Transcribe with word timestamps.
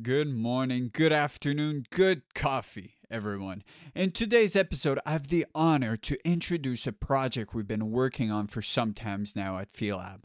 Good 0.00 0.28
morning, 0.28 0.90
good 0.92 1.12
afternoon, 1.12 1.84
good 1.90 2.22
coffee, 2.32 2.98
everyone. 3.10 3.64
In 3.96 4.12
today's 4.12 4.54
episode, 4.54 5.00
I 5.04 5.10
have 5.10 5.26
the 5.26 5.44
honor 5.56 5.96
to 5.96 6.16
introduce 6.24 6.86
a 6.86 6.92
project 6.92 7.52
we've 7.52 7.66
been 7.66 7.90
working 7.90 8.30
on 8.30 8.46
for 8.46 8.62
some 8.62 8.94
times 8.94 9.34
now 9.34 9.58
at 9.58 9.72
PhiLab 9.72 10.20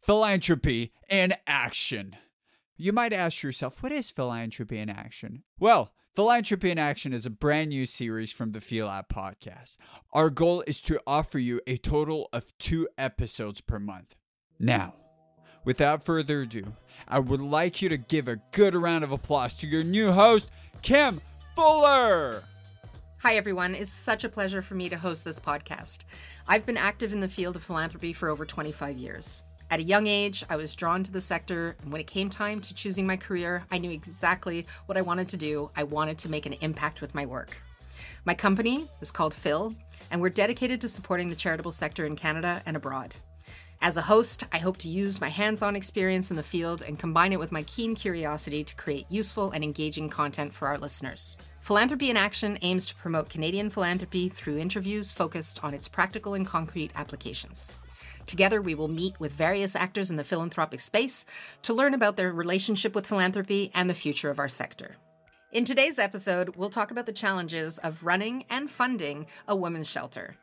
Philanthropy 0.00 0.92
in 1.08 1.34
Action. 1.48 2.14
You 2.76 2.92
might 2.92 3.12
ask 3.12 3.42
yourself, 3.42 3.82
what 3.82 3.90
is 3.90 4.10
philanthropy 4.10 4.78
in 4.78 4.88
action? 4.88 5.42
Well, 5.58 5.92
Philanthropy 6.14 6.70
in 6.70 6.78
Action 6.78 7.12
is 7.12 7.26
a 7.26 7.30
brand 7.30 7.70
new 7.70 7.86
series 7.86 8.30
from 8.30 8.52
the 8.52 8.60
PhiLab 8.60 9.08
podcast. 9.08 9.76
Our 10.12 10.30
goal 10.30 10.62
is 10.68 10.80
to 10.82 11.00
offer 11.04 11.40
you 11.40 11.60
a 11.66 11.78
total 11.78 12.28
of 12.32 12.56
two 12.58 12.86
episodes 12.96 13.60
per 13.60 13.80
month. 13.80 14.14
Now, 14.60 14.94
without 15.64 16.02
further 16.02 16.42
ado, 16.42 16.72
I 17.08 17.18
would 17.18 17.40
like 17.40 17.82
you 17.82 17.88
to 17.88 17.96
give 17.96 18.28
a 18.28 18.40
good 18.52 18.74
round 18.74 19.04
of 19.04 19.12
applause 19.12 19.54
to 19.54 19.66
your 19.66 19.84
new 19.84 20.12
host, 20.12 20.50
Kim 20.82 21.20
Fuller. 21.56 22.44
Hi, 23.18 23.36
everyone. 23.36 23.74
It's 23.74 23.92
such 23.92 24.24
a 24.24 24.30
pleasure 24.30 24.62
for 24.62 24.74
me 24.74 24.88
to 24.88 24.96
host 24.96 25.24
this 25.24 25.38
podcast. 25.38 26.00
I've 26.48 26.64
been 26.64 26.78
active 26.78 27.12
in 27.12 27.20
the 27.20 27.28
field 27.28 27.56
of 27.56 27.62
philanthropy 27.62 28.12
for 28.12 28.30
over 28.30 28.46
25 28.46 28.96
years. 28.96 29.44
At 29.70 29.78
a 29.78 29.84
young 29.84 30.06
age, 30.06 30.44
I 30.48 30.56
was 30.56 30.74
drawn 30.74 31.04
to 31.04 31.12
the 31.12 31.20
sector, 31.20 31.76
and 31.82 31.92
when 31.92 32.00
it 32.00 32.06
came 32.06 32.30
time 32.30 32.60
to 32.60 32.74
choosing 32.74 33.06
my 33.06 33.16
career, 33.16 33.62
I 33.70 33.78
knew 33.78 33.90
exactly 33.90 34.66
what 34.86 34.96
I 34.96 35.02
wanted 35.02 35.28
to 35.28 35.36
do. 35.36 35.70
I 35.76 35.84
wanted 35.84 36.18
to 36.18 36.28
make 36.28 36.46
an 36.46 36.54
impact 36.54 37.00
with 37.00 37.14
my 37.14 37.26
work. 37.26 37.58
My 38.24 38.34
company 38.34 38.88
is 39.00 39.10
called 39.10 39.32
Phil, 39.34 39.74
and 40.10 40.20
we're 40.20 40.30
dedicated 40.30 40.80
to 40.80 40.88
supporting 40.88 41.28
the 41.28 41.36
charitable 41.36 41.72
sector 41.72 42.04
in 42.06 42.16
Canada 42.16 42.62
and 42.66 42.76
abroad. 42.76 43.14
As 43.82 43.96
a 43.96 44.02
host, 44.02 44.44
I 44.52 44.58
hope 44.58 44.76
to 44.78 44.88
use 44.88 45.22
my 45.22 45.30
hands 45.30 45.62
on 45.62 45.74
experience 45.74 46.30
in 46.30 46.36
the 46.36 46.42
field 46.42 46.82
and 46.82 46.98
combine 46.98 47.32
it 47.32 47.38
with 47.38 47.50
my 47.50 47.62
keen 47.62 47.94
curiosity 47.94 48.62
to 48.62 48.74
create 48.74 49.06
useful 49.08 49.52
and 49.52 49.64
engaging 49.64 50.10
content 50.10 50.52
for 50.52 50.68
our 50.68 50.76
listeners. 50.76 51.38
Philanthropy 51.60 52.10
in 52.10 52.16
Action 52.18 52.58
aims 52.60 52.86
to 52.88 52.94
promote 52.94 53.30
Canadian 53.30 53.70
philanthropy 53.70 54.28
through 54.28 54.58
interviews 54.58 55.12
focused 55.12 55.64
on 55.64 55.72
its 55.72 55.88
practical 55.88 56.34
and 56.34 56.46
concrete 56.46 56.92
applications. 56.94 57.72
Together, 58.26 58.60
we 58.60 58.74
will 58.74 58.86
meet 58.86 59.18
with 59.18 59.32
various 59.32 59.74
actors 59.74 60.10
in 60.10 60.16
the 60.16 60.24
philanthropic 60.24 60.80
space 60.80 61.24
to 61.62 61.72
learn 61.72 61.94
about 61.94 62.18
their 62.18 62.34
relationship 62.34 62.94
with 62.94 63.06
philanthropy 63.06 63.70
and 63.74 63.88
the 63.88 63.94
future 63.94 64.28
of 64.28 64.38
our 64.38 64.48
sector. 64.48 64.96
In 65.52 65.64
today's 65.64 65.98
episode, 65.98 66.54
we'll 66.54 66.68
talk 66.68 66.90
about 66.90 67.06
the 67.06 67.12
challenges 67.12 67.78
of 67.78 68.04
running 68.04 68.44
and 68.50 68.70
funding 68.70 69.26
a 69.48 69.56
women's 69.56 69.90
shelter. 69.90 70.36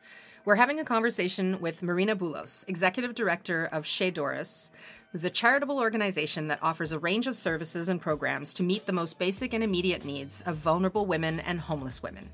We're 0.44 0.56
having 0.56 0.80
a 0.80 0.84
conversation 0.84 1.60
with 1.60 1.82
Marina 1.82 2.16
Boulos, 2.16 2.66
Executive 2.68 3.14
Director 3.14 3.68
of 3.72 3.84
Chez 3.84 4.10
Doris, 4.10 4.70
who's 5.12 5.24
a 5.24 5.30
charitable 5.30 5.78
organization 5.78 6.48
that 6.48 6.60
offers 6.62 6.92
a 6.92 6.98
range 6.98 7.26
of 7.26 7.36
services 7.36 7.88
and 7.88 8.00
programs 8.00 8.54
to 8.54 8.62
meet 8.62 8.86
the 8.86 8.92
most 8.92 9.18
basic 9.18 9.52
and 9.52 9.64
immediate 9.64 10.04
needs 10.04 10.42
of 10.42 10.56
vulnerable 10.56 11.06
women 11.06 11.40
and 11.40 11.60
homeless 11.60 12.02
women. 12.02 12.28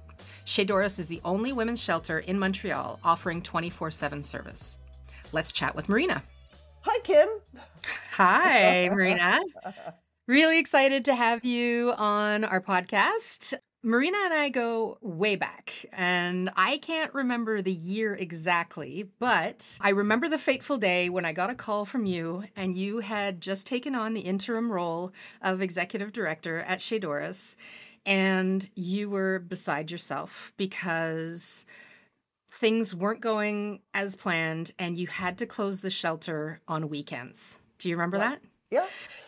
Chez 0.44 0.64
Doris 0.64 0.98
is 0.98 1.08
the 1.08 1.20
only 1.24 1.52
women's 1.52 1.82
shelter 1.82 2.18
in 2.20 2.38
Montreal 2.38 3.00
offering 3.02 3.40
24 3.40 3.90
7 3.90 4.22
service. 4.22 4.78
Let's 5.32 5.52
chat 5.52 5.74
with 5.74 5.88
Marina. 5.88 6.22
Hi, 6.82 6.98
Kim. 7.02 7.28
Hi, 8.12 8.88
Marina. 8.92 9.40
Really 10.26 10.58
excited 10.58 11.06
to 11.06 11.14
have 11.14 11.44
you 11.44 11.92
on 11.96 12.44
our 12.44 12.60
podcast. 12.60 13.54
Marina 13.86 14.16
and 14.24 14.32
I 14.32 14.48
go 14.48 14.96
way 15.02 15.36
back, 15.36 15.84
and 15.92 16.50
I 16.56 16.78
can't 16.78 17.12
remember 17.12 17.60
the 17.60 17.70
year 17.70 18.14
exactly, 18.14 19.10
but 19.18 19.76
I 19.78 19.90
remember 19.90 20.26
the 20.26 20.38
fateful 20.38 20.78
day 20.78 21.10
when 21.10 21.26
I 21.26 21.34
got 21.34 21.50
a 21.50 21.54
call 21.54 21.84
from 21.84 22.06
you, 22.06 22.44
and 22.56 22.74
you 22.74 23.00
had 23.00 23.42
just 23.42 23.66
taken 23.66 23.94
on 23.94 24.14
the 24.14 24.22
interim 24.22 24.72
role 24.72 25.12
of 25.42 25.60
executive 25.60 26.14
director 26.14 26.60
at 26.60 26.80
Chez 26.80 27.00
Doris, 27.00 27.58
and 28.06 28.66
you 28.74 29.10
were 29.10 29.38
beside 29.38 29.90
yourself 29.90 30.54
because 30.56 31.66
things 32.50 32.94
weren't 32.94 33.20
going 33.20 33.80
as 33.92 34.16
planned, 34.16 34.72
and 34.78 34.96
you 34.96 35.08
had 35.08 35.36
to 35.36 35.46
close 35.46 35.82
the 35.82 35.90
shelter 35.90 36.58
on 36.66 36.88
weekends. 36.88 37.60
Do 37.78 37.90
you 37.90 37.96
remember 37.96 38.16
that? 38.16 38.40
Yeah. 38.70 38.86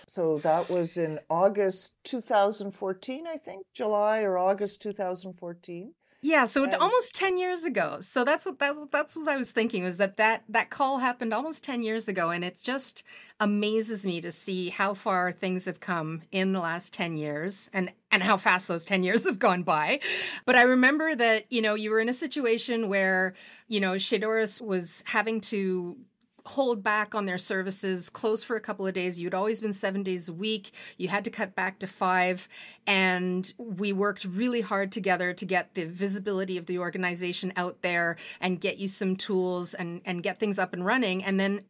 So 0.08 0.38
that 0.38 0.70
was 0.70 0.96
in 0.96 1.18
August 1.28 1.96
2014, 2.04 3.26
I 3.26 3.36
think, 3.36 3.66
July 3.74 4.22
or 4.22 4.38
August 4.38 4.80
2014. 4.82 5.92
Yeah, 6.22 6.46
so 6.46 6.64
and, 6.64 6.74
almost 6.74 7.14
10 7.14 7.38
years 7.38 7.64
ago. 7.64 7.98
So 8.00 8.24
that's 8.24 8.46
what 8.46 8.58
that, 8.58 8.74
that's 8.90 9.16
what 9.16 9.28
I 9.28 9.36
was 9.36 9.52
thinking 9.52 9.84
was 9.84 9.98
that, 9.98 10.16
that 10.16 10.42
that 10.48 10.70
call 10.70 10.98
happened 10.98 11.32
almost 11.32 11.62
10 11.62 11.82
years 11.82 12.08
ago 12.08 12.30
and 12.30 12.42
it 12.42 12.58
just 12.60 13.04
amazes 13.38 14.04
me 14.04 14.20
to 14.22 14.32
see 14.32 14.70
how 14.70 14.94
far 14.94 15.30
things 15.30 15.66
have 15.66 15.78
come 15.78 16.22
in 16.32 16.52
the 16.52 16.60
last 16.60 16.92
10 16.94 17.16
years 17.16 17.70
and 17.72 17.92
and 18.10 18.22
how 18.22 18.36
fast 18.36 18.66
those 18.66 18.84
10 18.84 19.02
years 19.02 19.24
have 19.24 19.38
gone 19.38 19.62
by. 19.62 20.00
But 20.46 20.56
I 20.56 20.62
remember 20.62 21.14
that, 21.14 21.44
you 21.52 21.62
know, 21.62 21.74
you 21.74 21.90
were 21.90 22.00
in 22.00 22.08
a 22.08 22.14
situation 22.14 22.88
where, 22.88 23.34
you 23.68 23.78
know, 23.78 23.98
Chez 23.98 24.18
Doris 24.18 24.60
was 24.60 25.04
having 25.06 25.40
to 25.42 25.96
hold 26.46 26.82
back 26.82 27.14
on 27.14 27.26
their 27.26 27.38
services, 27.38 28.08
close 28.08 28.42
for 28.42 28.56
a 28.56 28.60
couple 28.60 28.86
of 28.86 28.94
days. 28.94 29.20
You'd 29.20 29.34
always 29.34 29.60
been 29.60 29.72
seven 29.72 30.02
days 30.02 30.28
a 30.28 30.32
week. 30.32 30.70
You 30.96 31.08
had 31.08 31.24
to 31.24 31.30
cut 31.30 31.54
back 31.54 31.80
to 31.80 31.86
five. 31.86 32.48
And 32.86 33.52
we 33.58 33.92
worked 33.92 34.24
really 34.24 34.60
hard 34.60 34.92
together 34.92 35.32
to 35.34 35.44
get 35.44 35.74
the 35.74 35.86
visibility 35.86 36.56
of 36.56 36.66
the 36.66 36.78
organization 36.78 37.52
out 37.56 37.82
there 37.82 38.16
and 38.40 38.60
get 38.60 38.78
you 38.78 38.88
some 38.88 39.16
tools 39.16 39.74
and, 39.74 40.00
and 40.04 40.22
get 40.22 40.38
things 40.38 40.58
up 40.58 40.72
and 40.72 40.86
running. 40.86 41.24
And 41.24 41.38
then 41.38 41.64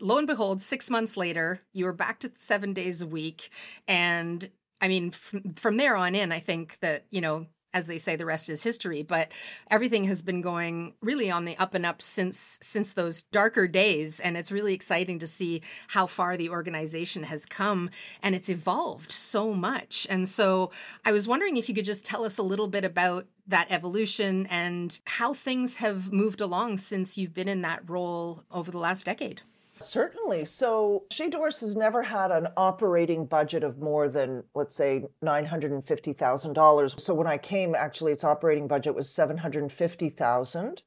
lo 0.00 0.18
and 0.18 0.26
behold, 0.26 0.62
six 0.62 0.88
months 0.88 1.16
later, 1.16 1.60
you 1.72 1.84
were 1.84 1.92
back 1.92 2.20
to 2.20 2.30
seven 2.36 2.72
days 2.72 3.02
a 3.02 3.06
week. 3.06 3.50
And 3.88 4.48
I 4.80 4.88
mean, 4.88 5.10
from, 5.10 5.54
from 5.54 5.76
there 5.76 5.96
on 5.96 6.14
in, 6.14 6.32
I 6.32 6.40
think 6.40 6.78
that, 6.80 7.06
you 7.10 7.20
know, 7.20 7.46
as 7.74 7.86
they 7.86 7.98
say 7.98 8.16
the 8.16 8.26
rest 8.26 8.48
is 8.48 8.62
history 8.62 9.02
but 9.02 9.30
everything 9.70 10.04
has 10.04 10.22
been 10.22 10.40
going 10.40 10.94
really 11.00 11.30
on 11.30 11.44
the 11.44 11.56
up 11.58 11.74
and 11.74 11.84
up 11.84 12.00
since 12.00 12.58
since 12.62 12.92
those 12.92 13.22
darker 13.24 13.68
days. 13.68 14.20
And 14.20 14.36
it's 14.36 14.52
really 14.52 14.74
exciting 14.74 15.18
to 15.18 15.26
see 15.26 15.62
how 15.88 16.06
far 16.06 16.36
the 16.36 16.50
organization 16.50 17.24
has 17.24 17.44
come 17.44 17.90
and 18.22 18.34
it's 18.34 18.48
evolved 18.48 19.12
so 19.12 19.52
much. 19.54 20.06
And 20.08 20.28
so 20.28 20.70
i 21.04 21.12
was 21.12 21.28
wondering 21.28 21.56
if 21.56 21.68
you 21.68 21.74
could 21.74 21.84
just 21.84 22.04
tell 22.04 22.24
us 22.24 22.38
a 22.38 22.42
little 22.42 22.68
bit 22.68 22.84
about 22.84 23.26
that 23.46 23.66
evolution 23.70 24.46
and 24.46 25.00
how 25.04 25.34
things 25.34 25.76
have 25.76 26.12
moved 26.12 26.40
along 26.40 26.78
since 26.78 27.18
you've 27.18 27.34
been 27.34 27.48
in 27.48 27.62
that 27.62 27.88
role 27.88 28.44
over 28.50 28.70
the 28.70 28.78
last 28.78 29.04
decade 29.04 29.42
Certainly. 29.82 30.46
So 30.46 31.04
Chez 31.10 31.28
Doris 31.28 31.60
has 31.60 31.76
never 31.76 32.02
had 32.02 32.30
an 32.30 32.48
operating 32.56 33.26
budget 33.26 33.62
of 33.62 33.78
more 33.78 34.08
than, 34.08 34.44
let's 34.54 34.74
say, 34.74 35.04
$950,000. 35.22 37.00
So 37.00 37.14
when 37.14 37.26
I 37.26 37.38
came, 37.38 37.74
actually, 37.74 38.12
its 38.12 38.24
operating 38.24 38.68
budget 38.68 38.94
was 38.94 39.10
750000 39.10 40.82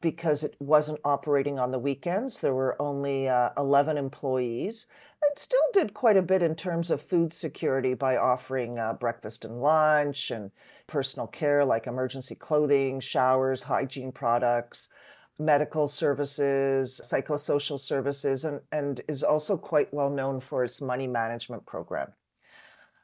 because 0.00 0.44
it 0.44 0.54
wasn't 0.60 1.00
operating 1.04 1.58
on 1.58 1.70
the 1.70 1.78
weekends. 1.78 2.40
There 2.40 2.54
were 2.54 2.80
only 2.80 3.28
uh, 3.28 3.50
11 3.56 3.96
employees. 3.96 4.86
It 5.24 5.38
still 5.38 5.60
did 5.72 5.94
quite 5.94 6.16
a 6.16 6.22
bit 6.22 6.42
in 6.42 6.54
terms 6.54 6.90
of 6.90 7.02
food 7.02 7.32
security 7.32 7.94
by 7.94 8.16
offering 8.16 8.78
uh, 8.78 8.94
breakfast 8.94 9.44
and 9.44 9.60
lunch 9.60 10.30
and 10.30 10.52
personal 10.86 11.26
care 11.26 11.64
like 11.64 11.86
emergency 11.86 12.36
clothing, 12.36 13.00
showers, 13.00 13.64
hygiene 13.64 14.12
products 14.12 14.90
medical 15.38 15.86
services, 15.86 17.00
psychosocial 17.04 17.78
services, 17.78 18.44
and, 18.44 18.60
and 18.72 19.00
is 19.08 19.22
also 19.22 19.56
quite 19.56 19.92
well 19.92 20.10
known 20.10 20.40
for 20.40 20.64
its 20.64 20.80
money 20.80 21.06
management 21.06 21.64
program. 21.64 22.12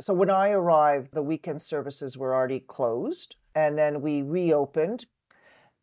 So 0.00 0.12
when 0.12 0.30
I 0.30 0.50
arrived, 0.50 1.10
the 1.12 1.22
weekend 1.22 1.62
services 1.62 2.18
were 2.18 2.34
already 2.34 2.60
closed, 2.60 3.36
and 3.54 3.78
then 3.78 4.00
we 4.00 4.22
reopened. 4.22 5.06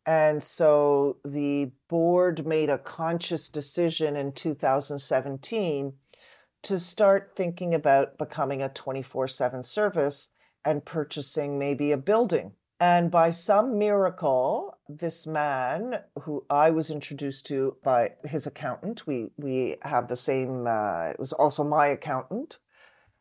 And 0.04 0.42
so 0.42 1.18
the 1.24 1.70
board 1.88 2.44
made 2.44 2.68
a 2.68 2.78
conscious 2.78 3.48
decision 3.48 4.16
in 4.16 4.32
2017 4.32 5.94
to 6.64 6.78
start 6.78 7.32
thinking 7.34 7.74
about 7.74 8.18
becoming 8.18 8.62
a 8.62 8.68
24 8.68 9.28
7 9.28 9.62
service 9.62 10.30
and 10.64 10.84
purchasing 10.84 11.58
maybe 11.58 11.92
a 11.92 11.96
building 11.96 12.52
and 12.82 13.12
by 13.12 13.30
some 13.30 13.78
miracle, 13.78 14.76
this 14.88 15.24
man 15.24 16.00
who 16.22 16.44
I 16.50 16.70
was 16.70 16.90
introduced 16.90 17.46
to 17.46 17.76
by 17.84 18.14
his 18.24 18.44
accountant, 18.44 19.06
we, 19.06 19.28
we 19.36 19.76
have 19.82 20.08
the 20.08 20.16
same, 20.16 20.66
uh, 20.66 21.10
it 21.10 21.20
was 21.20 21.32
also 21.32 21.62
my 21.62 21.86
accountant. 21.86 22.58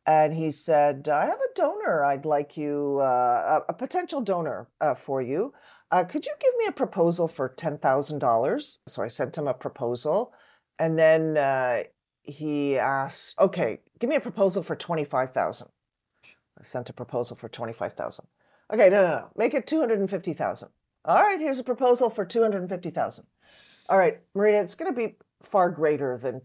And 0.07 0.33
he 0.33 0.49
said, 0.49 1.07
I 1.07 1.27
have 1.27 1.37
a 1.39 1.53
donor 1.53 2.03
I'd 2.03 2.25
like 2.25 2.57
you, 2.57 3.01
uh, 3.03 3.61
a, 3.67 3.69
a, 3.69 3.73
potential 3.75 4.19
donor 4.19 4.67
uh, 4.81 4.95
for 4.95 5.21
you. 5.21 5.53
Uh, 5.91 6.05
could 6.05 6.25
you 6.25 6.33
give 6.39 6.55
me 6.57 6.65
a 6.65 6.71
proposal 6.71 7.27
for 7.27 7.47
$10,000? 7.47 8.77
So 8.87 9.03
I 9.03 9.07
sent 9.09 9.37
him 9.37 9.47
a 9.47 9.53
proposal. 9.53 10.33
And 10.79 10.97
then 10.97 11.37
uh, 11.37 11.83
he 12.23 12.79
asked, 12.79 13.39
okay, 13.39 13.81
give 13.99 14.09
me 14.09 14.15
a 14.15 14.21
proposal 14.21 14.63
for 14.63 14.75
25,000. 14.75 15.67
I 16.25 16.63
sent 16.63 16.89
a 16.89 16.93
proposal 16.93 17.37
for 17.37 17.47
25,000. 17.47 18.25
Okay, 18.71 18.89
no, 18.89 19.01
no, 19.01 19.07
no. 19.07 19.27
Make 19.35 19.53
it 19.53 19.67
250,000. 19.67 20.69
All 21.03 21.15
right, 21.15 21.39
here's 21.39 21.59
a 21.59 21.63
proposal 21.63 22.09
for 22.09 22.25
250,000. 22.25 23.25
All 23.89 23.97
right, 23.97 24.19
Marina, 24.33 24.61
it's 24.61 24.75
going 24.75 24.93
to 24.93 24.97
be 24.97 25.15
far 25.41 25.69
greater 25.69 26.17
than 26.17 26.41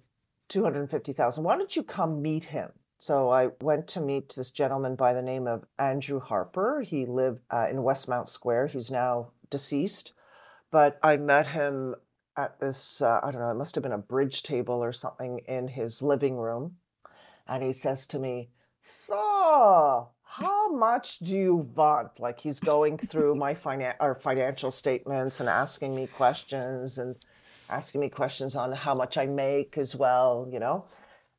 250,000. 0.48 1.44
Why 1.44 1.56
don't 1.56 1.76
you 1.76 1.82
come 1.82 2.22
meet 2.22 2.44
him? 2.44 2.70
So 2.98 3.30
I 3.30 3.50
went 3.60 3.86
to 3.88 4.00
meet 4.00 4.34
this 4.34 4.50
gentleman 4.50 4.96
by 4.96 5.12
the 5.12 5.22
name 5.22 5.46
of 5.46 5.66
Andrew 5.78 6.18
Harper. 6.18 6.80
He 6.80 7.04
lived 7.04 7.42
uh, 7.50 7.66
in 7.70 7.76
Westmount 7.76 8.28
Square. 8.28 8.68
He's 8.68 8.90
now 8.90 9.32
deceased, 9.50 10.12
but 10.70 10.98
I 11.02 11.18
met 11.18 11.48
him 11.48 11.94
at 12.36 12.58
this, 12.60 13.00
uh, 13.02 13.20
I 13.22 13.30
don't 13.30 13.40
know, 13.40 13.50
it 13.50 13.54
must 13.54 13.74
have 13.74 13.82
been 13.82 13.92
a 13.92 13.98
bridge 13.98 14.42
table 14.42 14.82
or 14.82 14.92
something 14.92 15.40
in 15.46 15.68
his 15.68 16.02
living 16.02 16.36
room. 16.36 16.76
And 17.46 17.62
he 17.62 17.72
says 17.72 18.06
to 18.08 18.18
me, 18.18 18.50
So, 18.82 20.08
how 20.38 20.70
much 20.70 21.18
do 21.20 21.34
you 21.34 21.54
want? 21.74 22.20
Like 22.20 22.40
he's 22.40 22.60
going 22.60 22.98
through 22.98 23.36
my 23.36 23.54
finan- 23.54 23.96
our 24.00 24.14
financial 24.14 24.70
statements 24.70 25.40
and 25.40 25.48
asking 25.48 25.94
me 25.94 26.06
questions 26.06 26.98
and 26.98 27.16
asking 27.70 28.02
me 28.02 28.10
questions 28.10 28.54
on 28.54 28.72
how 28.72 28.94
much 28.94 29.16
I 29.16 29.26
make 29.26 29.78
as 29.78 29.96
well, 29.96 30.46
you 30.52 30.60
know. 30.60 30.84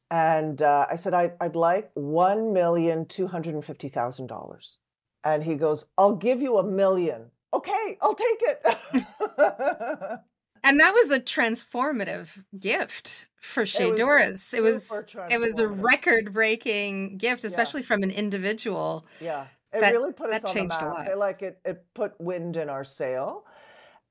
And 0.09 0.61
uh, 0.61 0.87
I 0.89 0.95
said, 0.95 1.13
I, 1.13 1.33
I'd 1.39 1.55
like 1.55 1.91
one 1.93 2.53
million 2.53 3.05
two 3.05 3.27
hundred 3.27 3.53
and 3.53 3.63
fifty 3.63 3.87
thousand 3.87 4.27
dollars. 4.27 4.79
And 5.23 5.43
he 5.43 5.55
goes, 5.55 5.87
I'll 5.97 6.15
give 6.15 6.41
you 6.41 6.57
a 6.57 6.63
million. 6.63 7.31
Okay, 7.53 7.97
I'll 8.01 8.15
take 8.15 8.41
it. 8.41 10.19
And 10.63 10.79
that 10.79 10.93
was 10.93 11.11
a 11.11 11.19
transformative 11.19 12.43
gift 12.57 13.27
for 13.37 13.65
Chez 13.65 13.91
Doris. 13.95 14.53
It 14.53 14.63
was 14.63 14.91
it 15.29 15.39
was 15.39 15.59
a 15.59 15.67
record 15.67 16.33
breaking 16.33 17.17
gift, 17.17 17.43
especially 17.43 17.81
yeah. 17.81 17.87
from 17.87 18.03
an 18.03 18.11
individual. 18.11 19.05
Yeah. 19.21 19.47
It 19.73 19.81
that, 19.81 19.91
really 19.91 20.13
put 20.13 20.31
us 20.31 20.43
on 20.43 20.55
the 20.55 20.63
map. 20.65 21.07
It, 21.09 21.17
like 21.17 21.41
it, 21.41 21.59
it 21.65 21.85
put 21.93 22.19
wind 22.19 22.57
in 22.57 22.69
our 22.69 22.83
sail. 22.83 23.45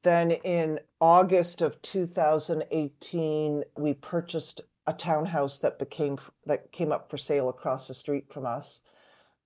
Then 0.02 0.31
in 0.31 0.81
August 1.00 1.62
of 1.62 1.81
2018, 1.82 3.64
we 3.76 3.94
purchased 3.94 4.60
a 4.87 4.92
townhouse 4.92 5.58
that 5.58 5.78
became 5.78 6.19
that 6.44 6.72
came 6.72 6.92
up 6.92 7.10
for 7.10 7.19
sale 7.19 7.49
across 7.49 7.88
the 7.88 7.94
street 7.94 8.32
from 8.32 8.46
us. 8.46 8.82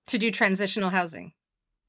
To 0.07 0.17
do 0.17 0.31
transitional 0.31 0.89
housing. 0.89 1.33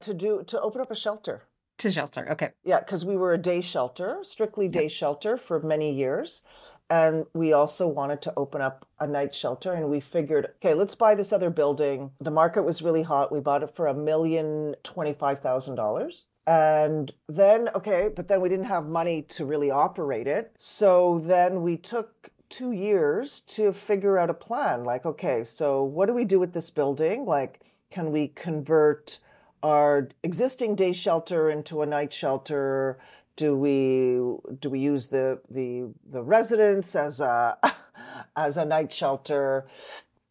To 0.01 0.13
do 0.13 0.43
to 0.47 0.59
open 0.61 0.81
up 0.81 0.91
a 0.91 0.95
shelter 0.95 1.43
to 1.79 1.91
shelter. 1.91 2.27
Okay. 2.31 2.51
Yeah, 2.63 2.79
because 2.79 3.03
we 3.05 3.15
were 3.15 3.33
a 3.33 3.37
day 3.37 3.61
shelter, 3.61 4.19
strictly 4.21 4.67
day 4.67 4.83
yep. 4.83 4.91
shelter 4.91 5.37
for 5.37 5.61
many 5.61 5.93
years. 5.93 6.43
And 6.89 7.25
we 7.33 7.53
also 7.53 7.87
wanted 7.87 8.21
to 8.23 8.33
open 8.35 8.61
up 8.61 8.87
a 8.99 9.07
night 9.07 9.33
shelter. 9.33 9.71
And 9.71 9.89
we 9.89 9.99
figured, 9.99 10.47
okay, 10.57 10.73
let's 10.73 10.95
buy 10.95 11.15
this 11.15 11.33
other 11.33 11.49
building. 11.49 12.11
The 12.19 12.29
market 12.29 12.63
was 12.63 12.81
really 12.81 13.03
hot. 13.03 13.31
We 13.31 13.39
bought 13.39 13.63
it 13.63 13.75
for 13.75 13.87
a 13.87 13.93
million 13.93 14.75
twenty-five 14.83 15.39
thousand 15.39 15.75
dollars. 15.75 16.27
And 16.45 17.13
then, 17.29 17.69
okay, 17.73 18.09
but 18.13 18.27
then 18.27 18.41
we 18.41 18.49
didn't 18.49 18.65
have 18.65 18.85
money 18.85 19.21
to 19.29 19.45
really 19.45 19.71
operate 19.71 20.27
it. 20.27 20.51
So 20.57 21.19
then 21.19 21.61
we 21.63 21.77
took 21.77 22.29
two 22.49 22.73
years 22.73 23.39
to 23.39 23.71
figure 23.71 24.19
out 24.19 24.29
a 24.29 24.33
plan. 24.33 24.83
Like, 24.83 25.05
okay, 25.05 25.45
so 25.45 25.83
what 25.83 26.07
do 26.07 26.13
we 26.13 26.25
do 26.25 26.39
with 26.39 26.53
this 26.53 26.69
building? 26.69 27.25
Like, 27.25 27.61
can 27.89 28.11
we 28.11 28.27
convert 28.27 29.19
our 29.63 30.09
existing 30.21 30.75
day 30.75 30.91
shelter 30.91 31.49
into 31.49 31.81
a 31.81 31.85
night 31.85 32.13
shelter? 32.13 32.99
Do 33.35 33.57
we 33.57 34.19
do 34.59 34.69
we 34.69 34.79
use 34.79 35.07
the 35.07 35.41
the 35.49 35.91
the 36.05 36.21
residence 36.21 36.95
as 36.95 37.19
a 37.19 37.57
as 38.35 38.57
a 38.57 38.65
night 38.65 38.91
shelter? 38.91 39.65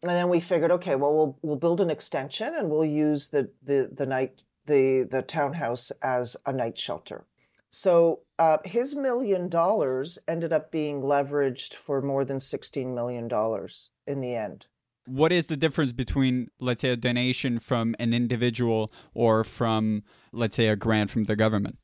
And 0.03 0.11
then 0.11 0.29
we 0.29 0.41
figured, 0.41 0.71
okay, 0.71 0.95
well 0.95 1.15
we'll 1.15 1.39
we'll 1.43 1.57
build 1.57 1.81
an 1.81 1.91
extension 1.91 2.55
and 2.55 2.71
we'll 2.71 2.85
use 2.85 3.29
the 3.29 3.51
the 3.63 3.91
the 3.93 4.07
night 4.07 4.43
the 4.67 5.09
the 5.11 5.23
townhouse 5.23 5.91
as 6.03 6.37
a 6.47 6.53
night 6.53 6.79
shelter. 6.79 7.25
So 7.71 8.21
uh, 8.39 8.59
his 8.65 8.95
million 8.95 9.49
dollars 9.49 10.19
ended 10.29 10.53
up 10.53 10.71
being 10.71 11.01
leveraged 11.01 11.75
for 11.75 12.03
more 12.03 12.25
than 12.25 12.39
sixteen 12.39 12.95
million 12.95 13.27
dollars 13.27 13.91
in 14.07 14.21
the 14.21 14.35
end 14.35 14.67
what 15.07 15.33
is 15.33 15.47
the 15.47 15.57
difference 15.57 15.93
between 15.93 16.49
let's 16.61 16.83
say 16.83 16.91
a 16.91 16.97
donation 16.97 17.59
from 17.59 17.95
an 17.99 18.15
individual 18.15 18.93
or 19.15 19.45
from 19.45 20.03
let's 20.33 20.57
say 20.57 20.69
a 20.69 20.77
grant 20.77 21.11
from 21.11 21.25
the 21.25 21.37
government? 21.37 21.79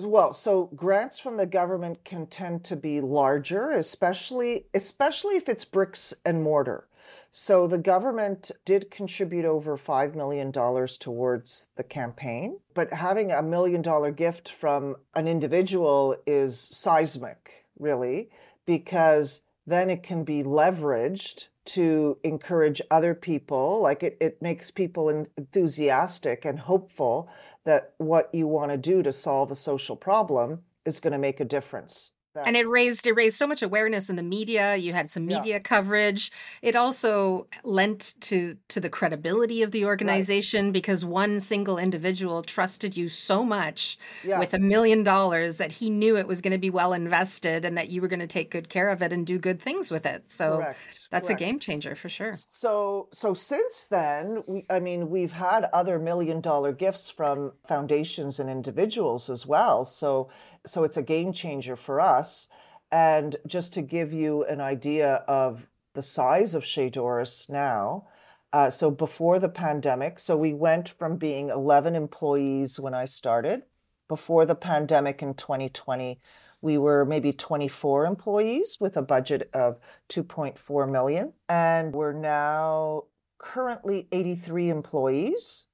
Well 0.00 0.32
so 0.32 0.66
grants 0.76 1.18
from 1.18 1.36
the 1.36 1.46
government 1.46 2.04
can 2.04 2.26
tend 2.26 2.64
to 2.64 2.76
be 2.76 3.00
larger 3.00 3.70
especially 3.70 4.66
especially 4.74 5.36
if 5.36 5.48
it's 5.48 5.64
bricks 5.64 6.14
and 6.24 6.42
mortar. 6.42 6.86
So 7.30 7.66
the 7.66 7.78
government 7.78 8.50
did 8.64 8.90
contribute 8.90 9.44
over 9.44 9.76
$5 9.76 10.14
million 10.14 10.50
towards 10.52 11.68
the 11.76 11.84
campaign 11.84 12.60
but 12.74 12.92
having 12.92 13.32
a 13.32 13.42
million 13.42 13.82
dollar 13.82 14.10
gift 14.10 14.50
from 14.50 14.96
an 15.14 15.26
individual 15.26 16.16
is 16.26 16.58
seismic 16.58 17.64
really 17.78 18.30
because 18.66 19.42
then 19.66 19.90
it 19.90 20.02
can 20.02 20.24
be 20.24 20.42
leveraged 20.42 21.48
to 21.68 22.18
encourage 22.24 22.80
other 22.90 23.14
people. 23.14 23.82
Like 23.82 24.02
it, 24.02 24.16
it 24.20 24.42
makes 24.42 24.70
people 24.70 25.08
enthusiastic 25.36 26.44
and 26.44 26.58
hopeful 26.58 27.28
that 27.64 27.94
what 27.98 28.34
you 28.34 28.46
want 28.46 28.70
to 28.70 28.78
do 28.78 29.02
to 29.02 29.12
solve 29.12 29.50
a 29.50 29.56
social 29.56 29.96
problem 29.96 30.62
is 30.84 31.00
going 31.00 31.12
to 31.12 31.18
make 31.18 31.40
a 31.40 31.44
difference 31.44 32.12
that. 32.38 32.46
And 32.46 32.56
it 32.56 32.68
raised 32.68 33.06
it 33.06 33.14
raised 33.14 33.36
so 33.36 33.46
much 33.46 33.62
awareness 33.62 34.08
in 34.08 34.16
the 34.16 34.22
media. 34.22 34.76
You 34.76 34.92
had 34.92 35.10
some 35.10 35.26
media 35.26 35.54
yeah. 35.54 35.58
coverage. 35.58 36.32
It 36.62 36.74
also 36.74 37.46
lent 37.62 38.14
to 38.22 38.56
to 38.68 38.80
the 38.80 38.88
credibility 38.88 39.62
of 39.62 39.70
the 39.72 39.84
organization 39.84 40.66
right. 40.66 40.72
because 40.72 41.04
one 41.04 41.40
single 41.40 41.78
individual 41.78 42.42
trusted 42.42 42.96
you 42.96 43.08
so 43.08 43.44
much 43.44 43.98
yeah. 44.24 44.38
with 44.38 44.54
a 44.54 44.58
million 44.58 45.02
dollars 45.02 45.56
that 45.56 45.72
he 45.72 45.90
knew 45.90 46.16
it 46.16 46.26
was 46.26 46.40
going 46.40 46.52
to 46.52 46.58
be 46.58 46.70
well 46.70 46.92
invested 46.92 47.64
and 47.64 47.76
that 47.76 47.90
you 47.90 48.00
were 48.00 48.08
going 48.08 48.20
to 48.20 48.26
take 48.26 48.50
good 48.50 48.68
care 48.68 48.90
of 48.90 49.02
it 49.02 49.12
and 49.12 49.26
do 49.26 49.38
good 49.38 49.60
things 49.60 49.90
with 49.90 50.06
it. 50.06 50.30
So 50.30 50.58
Correct. 50.58 50.78
That's 51.10 51.28
Correct. 51.28 51.40
a 51.40 51.44
game 51.44 51.58
changer 51.58 51.94
for 51.94 52.08
sure. 52.08 52.34
So 52.34 53.08
so 53.12 53.32
since 53.32 53.86
then, 53.86 54.42
we, 54.46 54.66
I 54.68 54.78
mean, 54.78 55.08
we've 55.08 55.32
had 55.32 55.64
other 55.72 55.98
million 55.98 56.40
dollar 56.40 56.72
gifts 56.72 57.10
from 57.10 57.52
foundations 57.66 58.38
and 58.38 58.50
individuals 58.50 59.30
as 59.30 59.46
well. 59.46 59.84
So 59.84 60.28
so 60.66 60.84
it's 60.84 60.96
a 60.96 61.02
game 61.02 61.32
changer 61.32 61.76
for 61.76 62.00
us. 62.00 62.48
And 62.90 63.36
just 63.46 63.72
to 63.74 63.82
give 63.82 64.12
you 64.12 64.44
an 64.44 64.60
idea 64.60 65.24
of 65.28 65.68
the 65.94 66.02
size 66.02 66.54
of 66.54 66.64
Chez 66.64 66.90
Doris 66.90 67.48
now, 67.48 68.06
uh, 68.52 68.70
so 68.70 68.90
before 68.90 69.38
the 69.38 69.48
pandemic, 69.48 70.18
so 70.18 70.36
we 70.36 70.54
went 70.54 70.88
from 70.88 71.16
being 71.16 71.50
11 71.50 71.94
employees 71.94 72.80
when 72.80 72.94
I 72.94 73.04
started. 73.04 73.62
Before 74.08 74.46
the 74.46 74.54
pandemic 74.54 75.22
in 75.22 75.34
2020, 75.34 76.18
we 76.60 76.78
were 76.78 77.04
maybe 77.04 77.32
24 77.32 78.06
employees 78.06 78.78
with 78.80 78.96
a 78.96 79.02
budget 79.02 79.48
of 79.52 79.78
2.4 80.08 80.90
million. 80.90 81.32
And 81.48 81.94
we're 81.94 82.12
now 82.12 83.04
currently 83.38 84.08
83 84.10 84.68
employees 84.68 85.66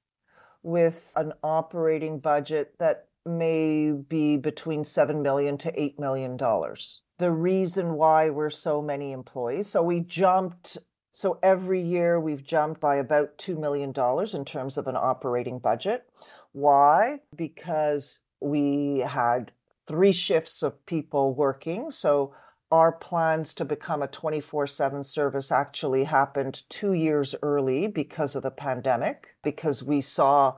with 0.61 1.11
an 1.15 1.33
operating 1.43 2.19
budget 2.19 2.75
that 2.79 3.07
may 3.25 3.91
be 3.91 4.37
between 4.37 4.83
7 4.83 5.21
million 5.21 5.57
to 5.59 5.81
8 5.81 5.99
million 5.99 6.37
dollars. 6.37 7.01
The 7.17 7.31
reason 7.31 7.93
why 7.93 8.29
we're 8.29 8.49
so 8.49 8.81
many 8.81 9.11
employees, 9.11 9.67
so 9.67 9.81
we 9.81 10.01
jumped 10.01 10.77
so 11.11 11.39
every 11.41 11.81
year 11.81 12.19
we've 12.19 12.43
jumped 12.43 12.81
by 12.81 12.97
about 12.97 13.37
2 13.37 13.55
million 13.55 13.93
dollars 13.93 14.35
in 14.35 14.43
terms 14.43 14.77
of 14.77 14.85
an 14.85 14.97
operating 14.97 15.59
budget. 15.59 16.09
Why? 16.51 17.19
Because 17.33 18.19
we 18.41 18.99
had 18.99 19.53
three 19.87 20.11
shifts 20.11 20.63
of 20.63 20.85
people 20.85 21.33
working. 21.33 21.91
So 21.91 22.33
our 22.71 22.91
plans 22.91 23.53
to 23.55 23.65
become 23.65 24.01
a 24.01 24.07
24 24.07 24.67
7 24.67 25.03
service 25.03 25.51
actually 25.51 26.05
happened 26.05 26.63
two 26.69 26.93
years 26.93 27.35
early 27.41 27.87
because 27.87 28.35
of 28.35 28.43
the 28.43 28.51
pandemic, 28.51 29.35
because 29.43 29.83
we 29.83 30.01
saw 30.01 30.55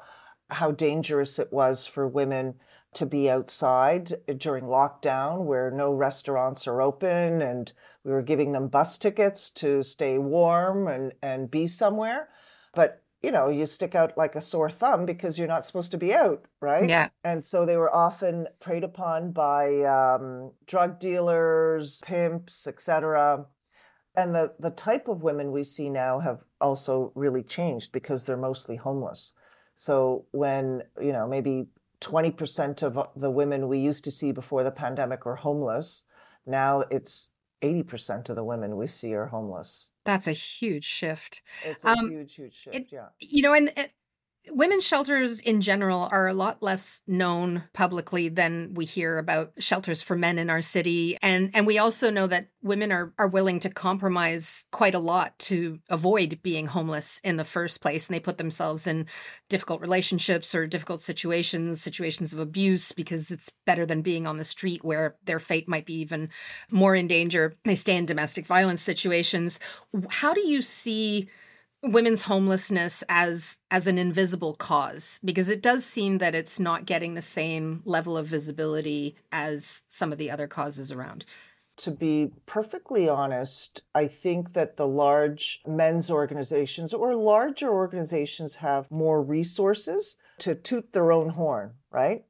how 0.49 0.71
dangerous 0.71 1.37
it 1.39 1.51
was 1.51 1.85
for 1.85 2.07
women 2.07 2.55
to 2.93 3.05
be 3.05 3.29
outside 3.29 4.13
during 4.37 4.65
lockdown 4.65 5.45
where 5.45 5.69
no 5.69 5.91
restaurants 5.91 6.67
are 6.67 6.81
open 6.81 7.41
and 7.41 7.73
we 8.03 8.11
were 8.11 8.21
giving 8.21 8.53
them 8.53 8.69
bus 8.69 8.97
tickets 8.97 9.51
to 9.51 9.83
stay 9.83 10.17
warm 10.17 10.87
and, 10.87 11.11
and 11.21 11.51
be 11.51 11.67
somewhere. 11.67 12.29
But 12.73 13.03
you 13.21 13.31
know, 13.31 13.49
you 13.49 13.65
stick 13.65 13.95
out 13.95 14.17
like 14.17 14.35
a 14.35 14.41
sore 14.41 14.69
thumb 14.69 15.05
because 15.05 15.39
you're 15.39 15.47
not 15.47 15.65
supposed 15.65 15.91
to 15.91 15.97
be 15.97 16.13
out, 16.13 16.45
right? 16.61 16.89
Yeah. 16.89 17.09
And 17.23 17.43
so 17.43 17.65
they 17.65 17.77
were 17.77 17.93
often 17.95 18.47
preyed 18.59 18.83
upon 18.83 19.31
by 19.31 19.81
um, 19.81 20.51
drug 20.67 20.99
dealers, 20.99 22.01
pimps, 22.05 22.67
etc. 22.67 23.45
And 24.15 24.35
the, 24.35 24.53
the 24.59 24.69
type 24.69 25.07
of 25.07 25.23
women 25.23 25.51
we 25.51 25.63
see 25.63 25.89
now 25.89 26.19
have 26.19 26.43
also 26.61 27.11
really 27.15 27.43
changed 27.43 27.91
because 27.91 28.23
they're 28.23 28.37
mostly 28.37 28.75
homeless. 28.75 29.33
So 29.75 30.25
when, 30.31 30.83
you 31.01 31.11
know, 31.11 31.27
maybe 31.27 31.67
20% 32.01 32.83
of 32.83 33.09
the 33.15 33.31
women 33.31 33.67
we 33.67 33.79
used 33.79 34.03
to 34.05 34.11
see 34.11 34.31
before 34.31 34.63
the 34.63 34.71
pandemic 34.71 35.25
are 35.25 35.35
homeless, 35.35 36.03
now 36.45 36.83
it's 36.91 37.31
80% 37.61 38.29
of 38.29 38.35
the 38.35 38.43
women 38.43 38.77
we 38.77 38.87
see 38.87 39.13
are 39.15 39.27
homeless. 39.27 39.91
That's 40.05 40.27
a 40.27 40.31
huge 40.31 40.85
shift. 40.85 41.41
It's 41.65 41.83
a 41.83 41.89
um, 41.89 42.09
huge, 42.09 42.35
huge 42.35 42.55
shift. 42.55 42.75
It, 42.75 42.87
yeah. 42.91 43.07
You 43.19 43.43
know, 43.43 43.53
and 43.53 43.69
it, 43.75 43.91
women's 44.51 44.85
shelters 44.85 45.39
in 45.39 45.61
general 45.61 46.07
are 46.11 46.27
a 46.27 46.33
lot 46.33 46.61
less 46.61 47.01
known 47.07 47.63
publicly 47.73 48.29
than 48.29 48.73
we 48.73 48.85
hear 48.85 49.17
about 49.17 49.51
shelters 49.59 50.01
for 50.01 50.15
men 50.15 50.39
in 50.39 50.49
our 50.49 50.61
city. 50.61 51.17
And 51.21 51.51
and 51.53 51.67
we 51.67 51.77
also 51.77 52.09
know 52.09 52.27
that 52.27 52.47
women 52.61 52.91
are 52.91 53.13
are 53.17 53.27
willing 53.27 53.59
to 53.59 53.69
compromise 53.69 54.67
quite 54.71 54.93
a 54.93 54.99
lot 54.99 55.37
to 55.39 55.79
avoid 55.89 56.39
being 56.43 56.67
homeless 56.67 57.19
in 57.23 57.37
the 57.37 57.43
first 57.43 57.81
place. 57.81 58.07
And 58.07 58.15
they 58.15 58.19
put 58.19 58.37
themselves 58.37 58.87
in 58.87 59.07
difficult 59.49 59.81
relationships 59.81 60.53
or 60.55 60.67
difficult 60.67 61.01
situations 61.01 61.81
situations 61.81 62.33
of 62.33 62.39
abuse 62.39 62.91
because 62.91 63.31
it's 63.31 63.51
better 63.65 63.85
than 63.85 64.01
being 64.01 64.27
on 64.27 64.37
the 64.37 64.45
street 64.45 64.83
where 64.83 65.15
their 65.25 65.39
fate 65.39 65.67
might 65.67 65.85
be 65.85 65.99
even 65.99 66.29
more 66.71 66.95
in 66.95 67.07
danger. 67.07 67.55
They 67.63 67.75
stay 67.75 67.97
in 67.97 68.05
domestic 68.05 68.45
violence 68.45 68.81
situations. 68.81 69.59
How 70.09 70.33
do 70.33 70.47
you 70.47 70.61
see 70.61 71.29
women's 71.83 72.23
homelessness 72.23 73.03
as 73.07 73.59
as 73.69 73.87
an 73.87 73.97
invisible 73.97 74.55
cause 74.55 75.19
because 75.23 75.47
it 75.47 75.61
does 75.61 75.85
seem 75.85 76.17
that 76.17 76.35
it's 76.35 76.59
not 76.59 76.85
getting 76.85 77.13
the 77.13 77.21
same 77.21 77.81
level 77.85 78.17
of 78.17 78.25
visibility 78.25 79.15
as 79.31 79.83
some 79.87 80.11
of 80.11 80.17
the 80.17 80.31
other 80.31 80.47
causes 80.47 80.91
around 80.91 81.23
to 81.77 81.91
be 81.91 82.31
perfectly 82.45 83.07
honest, 83.07 83.83
I 83.93 84.07
think 84.07 84.53
that 84.53 84.77
the 84.77 84.87
large 84.87 85.61
men's 85.65 86.09
organizations 86.09 86.93
or 86.93 87.15
larger 87.15 87.71
organizations 87.71 88.55
have 88.57 88.89
more 88.89 89.21
resources 89.21 90.17
to 90.39 90.55
toot 90.55 90.91
their 90.93 91.11
own 91.11 91.29
horn, 91.29 91.73
right? 91.91 92.25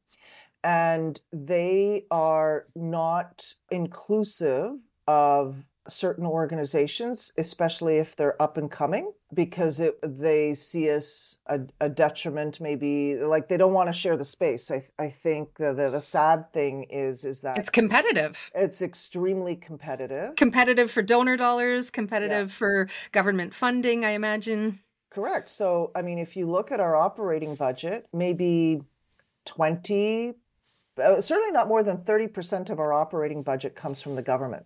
And 0.63 1.20
they 1.32 2.06
are 2.12 2.68
not 2.75 3.54
inclusive 3.72 4.82
of 5.08 5.70
certain 5.88 6.25
organizations, 6.25 7.34
especially 7.38 7.98
if 7.98 8.15
they're 8.15 8.41
up 8.41 8.58
and 8.58 8.70
coming, 8.70 9.13
because 9.34 9.79
it, 9.79 9.98
they 10.01 10.53
see 10.53 10.89
us 10.91 11.39
a, 11.48 11.62
a, 11.79 11.89
detriment. 11.89 12.62
Maybe 12.62 13.15
like 13.17 13.48
they 13.48 13.58
don't 13.58 13.74
want 13.74 13.89
to 13.89 13.94
share 13.94 14.17
the 14.17 14.25
space. 14.25 14.72
I, 14.72 14.84
I 15.00 15.10
think 15.10 15.56
the, 15.56 15.74
the, 15.74 15.89
the 15.89 16.01
sad 16.01 16.51
thing 16.53 16.84
is 16.89 17.24
is 17.24 17.41
that 17.41 17.58
it's 17.58 17.70
competitive. 17.70 18.51
It's 18.56 18.82
extremely 18.82 19.56
competitive. 19.56 20.36
Competitive 20.36 20.91
for 20.91 21.01
donor 21.01 21.38
dollars. 21.38 21.89
Competitive 21.89 22.50
yeah. 22.50 22.53
for 22.53 22.89
government 23.12 23.53
funding. 23.53 24.06
I 24.06 24.12
imagine. 24.12 24.79
Correct. 25.10 25.50
So 25.50 25.91
I 25.96 26.01
mean, 26.01 26.20
if 26.20 26.36
you 26.36 26.50
look 26.50 26.72
at 26.72 26.79
our 26.79 26.96
operating 26.96 27.56
budget, 27.56 28.08
maybe 28.13 28.82
twenty. 29.46 30.36
Uh, 30.98 31.22
certainly 31.22 31.51
not 31.51 31.67
more 31.67 31.84
than 31.84 31.98
30% 31.98 32.72
of 32.72 32.79
our 32.79 32.91
operating 32.91 33.44
budget 33.44 33.75
comes 33.75 34.01
from 34.01 34.15
the 34.15 34.24
government. 34.24 34.65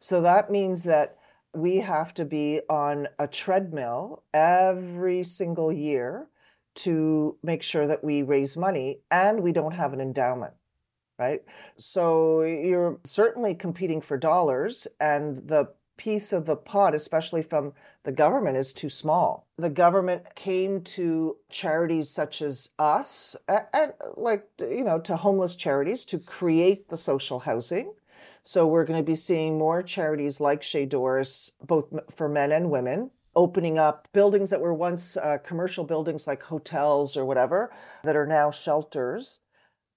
So 0.00 0.20
that 0.22 0.50
means 0.50 0.84
that 0.84 1.16
we 1.54 1.78
have 1.78 2.14
to 2.14 2.24
be 2.24 2.60
on 2.68 3.08
a 3.18 3.26
treadmill 3.26 4.22
every 4.32 5.22
single 5.22 5.72
year 5.72 6.28
to 6.74 7.36
make 7.42 7.62
sure 7.62 7.86
that 7.86 8.02
we 8.02 8.22
raise 8.22 8.56
money 8.56 9.00
and 9.10 9.42
we 9.42 9.52
don't 9.52 9.74
have 9.74 9.92
an 9.92 10.00
endowment 10.00 10.54
right? 11.18 11.42
So 11.76 12.42
you're 12.42 12.98
certainly 13.04 13.54
competing 13.54 14.00
for 14.00 14.16
dollars 14.16 14.88
and 15.00 15.48
the 15.48 15.68
piece 15.96 16.32
of 16.32 16.46
the 16.46 16.56
pot 16.56 16.94
especially 16.94 17.42
from 17.42 17.74
the 18.04 18.12
government 18.12 18.56
is 18.56 18.72
too 18.72 18.88
small. 18.88 19.46
The 19.56 19.70
government 19.70 20.34
came 20.34 20.80
to 20.82 21.36
charities 21.48 22.10
such 22.10 22.42
as 22.42 22.70
us 22.78 23.36
and 23.48 23.92
like 24.16 24.48
you 24.58 24.82
know 24.82 24.98
to 25.00 25.16
homeless 25.16 25.54
charities 25.54 26.04
to 26.06 26.18
create 26.18 26.88
the 26.88 26.96
social 26.96 27.40
housing 27.40 27.94
so 28.42 28.66
we're 28.66 28.84
going 28.84 29.00
to 29.00 29.06
be 29.06 29.16
seeing 29.16 29.58
more 29.58 29.82
charities 29.82 30.40
like 30.40 30.62
Chez 30.62 30.86
Doris, 30.86 31.52
both 31.64 31.86
for 32.14 32.28
men 32.28 32.52
and 32.52 32.70
women, 32.70 33.10
opening 33.34 33.78
up 33.78 34.08
buildings 34.12 34.50
that 34.50 34.60
were 34.60 34.74
once 34.74 35.16
uh, 35.16 35.38
commercial 35.44 35.84
buildings 35.84 36.26
like 36.26 36.42
hotels 36.42 37.16
or 37.16 37.24
whatever 37.24 37.72
that 38.04 38.16
are 38.16 38.26
now 38.26 38.50
shelters. 38.50 39.40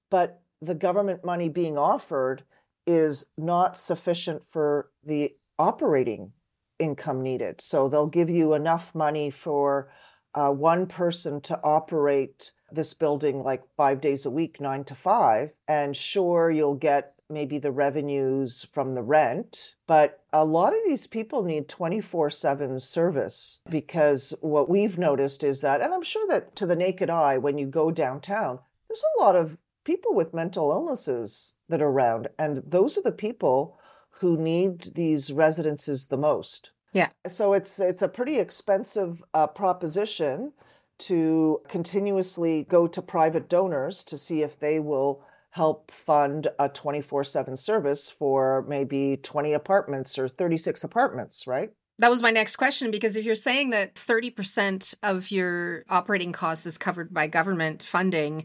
But 0.09 0.41
the 0.61 0.75
government 0.75 1.25
money 1.25 1.49
being 1.49 1.77
offered 1.77 2.43
is 2.87 3.25
not 3.37 3.77
sufficient 3.77 4.43
for 4.43 4.91
the 5.03 5.35
operating 5.57 6.31
income 6.77 7.21
needed. 7.21 7.61
So 7.61 7.87
they'll 7.87 8.07
give 8.07 8.29
you 8.29 8.53
enough 8.53 8.93
money 8.93 9.29
for 9.31 9.89
uh, 10.35 10.51
one 10.51 10.85
person 10.85 11.39
to 11.41 11.59
operate 11.63 12.51
this 12.71 12.93
building 12.93 13.41
like 13.41 13.63
five 13.77 14.01
days 14.01 14.25
a 14.25 14.29
week, 14.29 14.59
nine 14.59 14.83
to 14.83 14.95
five. 14.95 15.55
And 15.67 15.95
sure, 15.95 16.51
you'll 16.51 16.75
get 16.75 17.14
maybe 17.29 17.58
the 17.58 17.72
revenues 17.72 18.67
from 18.72 18.94
the 18.94 19.01
rent. 19.01 19.75
But 19.88 20.24
a 20.32 20.46
lot 20.46 20.74
of 20.74 20.79
these 20.86 21.08
people 21.08 21.44
need 21.44 21.67
24 21.67 22.29
7 22.29 22.79
service 22.79 23.62
because 23.70 24.34
what 24.41 24.70
we've 24.70 24.98
noticed 24.98 25.44
is 25.44 25.62
that, 25.62 25.82
and 25.82 25.94
I'm 25.94 26.03
sure 26.03 26.27
that 26.27 26.55
to 26.58 26.65
the 26.65 26.75
naked 26.75 27.10
eye, 27.10 27.38
when 27.38 27.58
you 27.58 27.67
go 27.67 27.91
downtown, 27.91 28.60
there's 28.88 29.03
a 29.17 29.22
lot 29.22 29.36
of 29.36 29.58
people 29.84 30.13
with 30.13 30.34
mental 30.34 30.72
illnesses 30.72 31.55
that 31.70 31.82
are 31.82 31.88
around. 31.88 32.27
And 32.38 32.58
those 32.58 32.98
are 32.98 33.03
the 33.03 33.12
people 33.12 33.77
who 34.20 34.38
need 34.38 34.96
these 34.96 35.32
residences 35.32 36.08
the 36.08 36.17
most. 36.17 36.72
Yeah. 36.94 37.10
So 37.27 37.53
it's 37.53 37.79
it's 37.79 38.01
a 38.01 38.08
pretty 38.08 38.39
expensive 38.39 39.22
uh, 39.34 39.48
proposition 39.48 40.53
to 40.98 41.62
continuously 41.67 42.63
go 42.63 42.88
to 42.88 43.01
private 43.01 43.50
donors 43.50 44.03
to 44.05 44.17
see 44.17 44.41
if 44.41 44.58
they 44.58 44.79
will 44.79 45.22
help 45.55 45.89
fund 45.89 46.50
a 46.59 46.67
24 46.67 47.24
7 47.24 47.55
service 47.55 48.09
for 48.09 48.65
maybe 48.67 49.17
20 49.24 49.53
apartments 49.53 50.19
or 50.19 50.27
36 50.27 50.83
apartments, 50.83 51.47
right? 51.47 51.71
That 52.00 52.12
was 52.12 52.21
my 52.21 52.31
next 52.31 52.57
question 52.57 52.91
because 52.91 53.15
if 53.15 53.24
you're 53.24 53.35
saying 53.35 53.69
that 53.69 53.95
30% 53.95 54.95
of 55.01 55.31
your 55.31 55.85
operating 55.89 56.33
costs 56.33 56.65
is 56.65 56.77
covered 56.77 57.13
by 57.13 57.27
government 57.27 57.83
funding, 57.83 58.43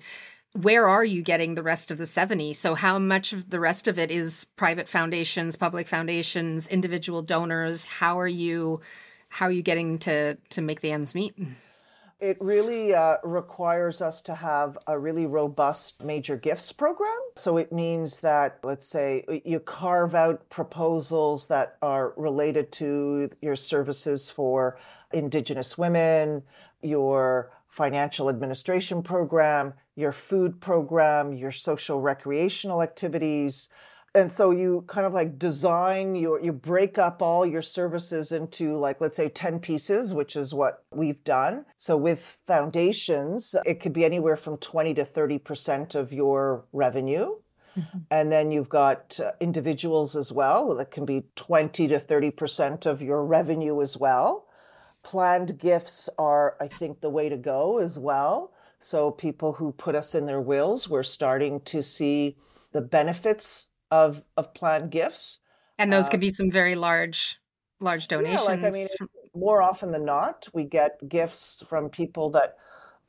where 0.52 0.87
are 0.87 1.05
you 1.05 1.23
getting 1.23 1.57
the 1.57 1.64
rest 1.64 1.90
of 1.90 1.99
the 1.99 2.07
70 2.07 2.52
so 2.52 2.76
how 2.76 2.97
much 3.00 3.33
of 3.33 3.50
the 3.50 3.59
rest 3.59 3.88
of 3.88 3.99
it 3.99 4.12
is 4.12 4.47
private 4.55 4.87
foundations 4.87 5.57
public 5.57 5.88
foundations 5.88 6.69
individual 6.69 7.23
donors? 7.23 7.85
How 7.85 8.21
are 8.21 8.29
you 8.29 8.83
how 9.31 9.47
are 9.47 9.52
you 9.52 9.62
getting 9.62 9.99
to 10.00 10.37
to 10.50 10.62
make 10.62 10.81
the 10.81 10.93
ends 10.93 11.17
meet 11.17 11.35
it 12.21 12.37
really 12.41 12.95
uh, 12.95 13.17
requires 13.25 14.00
us 14.03 14.21
to 14.23 14.35
have 14.35 14.77
a 14.87 14.99
really 14.99 15.27
robust 15.27 16.03
major 16.03 16.37
gifts 16.37 16.73
program. 16.73 17.19
So 17.37 17.57
it 17.57 17.73
means 17.73 18.21
that, 18.21 18.59
let's 18.62 18.87
say, 18.87 19.25
you 19.45 19.61
carve 19.61 20.15
out 20.15 20.49
proposals 20.50 21.49
that 21.49 21.77
are 21.83 22.12
related 22.17 22.73
to 22.73 23.31
your 23.41 23.57
services 23.57 24.31
for 24.31 24.79
Indigenous 25.12 25.79
women, 25.79 26.43
your 26.83 27.53
financial 27.69 28.29
administration 28.29 29.03
program, 29.03 29.75
your 29.97 30.12
food 30.12 30.61
program, 30.61 31.33
your 31.33 31.53
social 31.53 32.00
recreational 32.00 32.83
activities, 32.83 33.69
and 34.14 34.31
so 34.31 34.50
you 34.50 34.85
kind 34.88 35.07
of 35.07 35.12
like 35.12 35.38
design 35.38 36.14
your 36.14 36.40
you 36.40 36.52
break 36.52 36.99
up 36.99 37.23
all 37.23 37.47
your 37.47 37.62
services 37.62 38.33
into 38.33 38.76
like 38.76 39.00
let's 39.00 39.17
say 39.17 39.29
10 39.29 39.61
pieces 39.61 40.12
which 40.12 40.37
is 40.37 40.52
what 40.52 40.85
we've 40.93 41.23
done. 41.25 41.64
So 41.76 41.97
with 41.97 42.38
foundations 42.47 43.55
it 43.64 43.81
could 43.81 43.93
be 43.93 44.05
anywhere 44.05 44.37
from 44.37 44.57
20 44.57 44.95
to 44.95 45.05
30% 45.05 45.95
of 45.95 46.12
your 46.12 46.64
revenue. 46.73 47.37
Mm-hmm. 47.79 47.99
and 48.11 48.33
then 48.33 48.50
you've 48.50 48.69
got 48.69 49.21
uh, 49.21 49.31
individuals 49.38 50.17
as 50.17 50.33
well 50.33 50.75
that 50.75 50.90
can 50.90 51.05
be 51.05 51.26
20 51.37 51.87
to 51.87 52.00
30% 52.00 52.85
of 52.85 53.00
your 53.00 53.25
revenue 53.25 53.81
as 53.81 53.97
well. 53.97 54.49
Planned 55.05 55.57
gifts 55.57 56.09
are 56.19 56.57
i 56.61 56.67
think 56.67 57.00
the 57.00 57.11
way 57.11 57.29
to 57.29 57.37
go 57.37 57.79
as 57.79 57.97
well. 57.97 58.52
So 58.81 59.12
people 59.12 59.52
who 59.52 59.71
put 59.71 59.95
us 59.95 60.17
in 60.17 60.26
their 60.26 60.40
wills 60.40 60.88
we're 60.88 61.05
starting 61.05 61.61
to 61.67 61.81
see 61.81 62.37
the 62.73 62.83
benefits 62.83 63.70
of 63.90 64.23
of 64.37 64.54
planned 64.54 64.90
gifts. 64.90 65.40
And 65.78 65.92
those 65.92 66.06
uh, 66.06 66.11
could 66.11 66.20
be 66.20 66.30
some 66.30 66.50
very 66.50 66.75
large 66.75 67.38
large 67.80 68.09
donations. 68.09 68.40
Yeah, 68.42 68.56
like 68.56 68.64
I 68.64 68.70
mean, 68.70 68.88
more 69.35 69.62
often 69.62 69.90
than 69.90 70.04
not, 70.04 70.49
we 70.52 70.64
get 70.64 71.09
gifts 71.09 71.64
from 71.68 71.88
people 71.88 72.30
that 72.30 72.56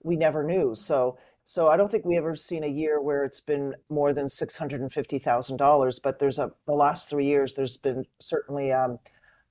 we 0.03 0.15
never 0.15 0.43
knew. 0.43 0.75
So 0.75 1.17
so 1.43 1.67
I 1.67 1.77
don't 1.77 1.91
think 1.91 2.05
we 2.05 2.17
ever 2.17 2.35
seen 2.35 2.63
a 2.63 2.67
year 2.67 3.01
where 3.01 3.23
it's 3.23 3.41
been 3.41 3.75
more 3.89 4.13
than 4.13 4.29
six 4.29 4.55
hundred 4.55 4.81
and 4.81 4.91
fifty 4.91 5.19
thousand 5.19 5.57
dollars. 5.57 5.99
But 5.99 6.19
there's 6.19 6.39
a 6.39 6.51
the 6.65 6.73
last 6.73 7.09
three 7.09 7.25
years, 7.25 7.53
there's 7.53 7.77
been 7.77 8.05
certainly 8.19 8.71
um, 8.71 8.99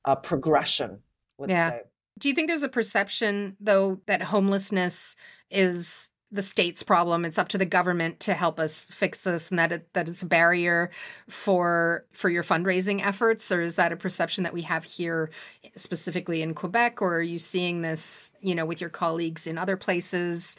a 0.05 0.17
progression. 0.17 1.01
yeah. 1.47 1.71
Say. 1.71 1.81
Do 2.19 2.29
you 2.29 2.35
think 2.35 2.49
there's 2.49 2.63
a 2.63 2.69
perception 2.69 3.57
though 3.61 4.01
that 4.07 4.23
homelessness 4.23 5.17
is 5.51 6.11
the 6.33 6.43
state's 6.43 6.83
problem. 6.83 7.25
It's 7.25 7.39
up 7.39 7.49
to 7.49 7.59
the 7.59 7.67
government 7.67 8.21
to 8.21 8.35
help 8.35 8.61
us 8.61 8.89
fix 8.93 9.25
this, 9.25 9.51
and 9.51 9.59
that 9.59 9.73
it, 9.73 9.93
that 9.95 10.09
is 10.09 10.23
a 10.23 10.27
barrier 10.27 10.91
for 11.29 12.05
for 12.13 12.29
your 12.29 12.43
fundraising 12.43 13.05
efforts. 13.05 13.51
Or 13.51 13.61
is 13.61 13.77
that 13.77 13.93
a 13.93 13.97
perception 13.97 14.45
that 14.45 14.53
we 14.53 14.63
have 14.63 14.85
here, 14.85 15.31
specifically 15.75 16.43
in 16.43 16.55
Quebec? 16.55 17.03
Or 17.03 17.17
are 17.17 17.23
you 17.23 17.39
seeing 17.39 17.83
this, 17.83 18.33
you 18.41 18.55
know, 18.55 18.67
with 18.67 18.81
your 18.81 18.91
colleagues 18.91 19.47
in 19.47 19.59
other 19.59 19.77
places? 19.77 20.57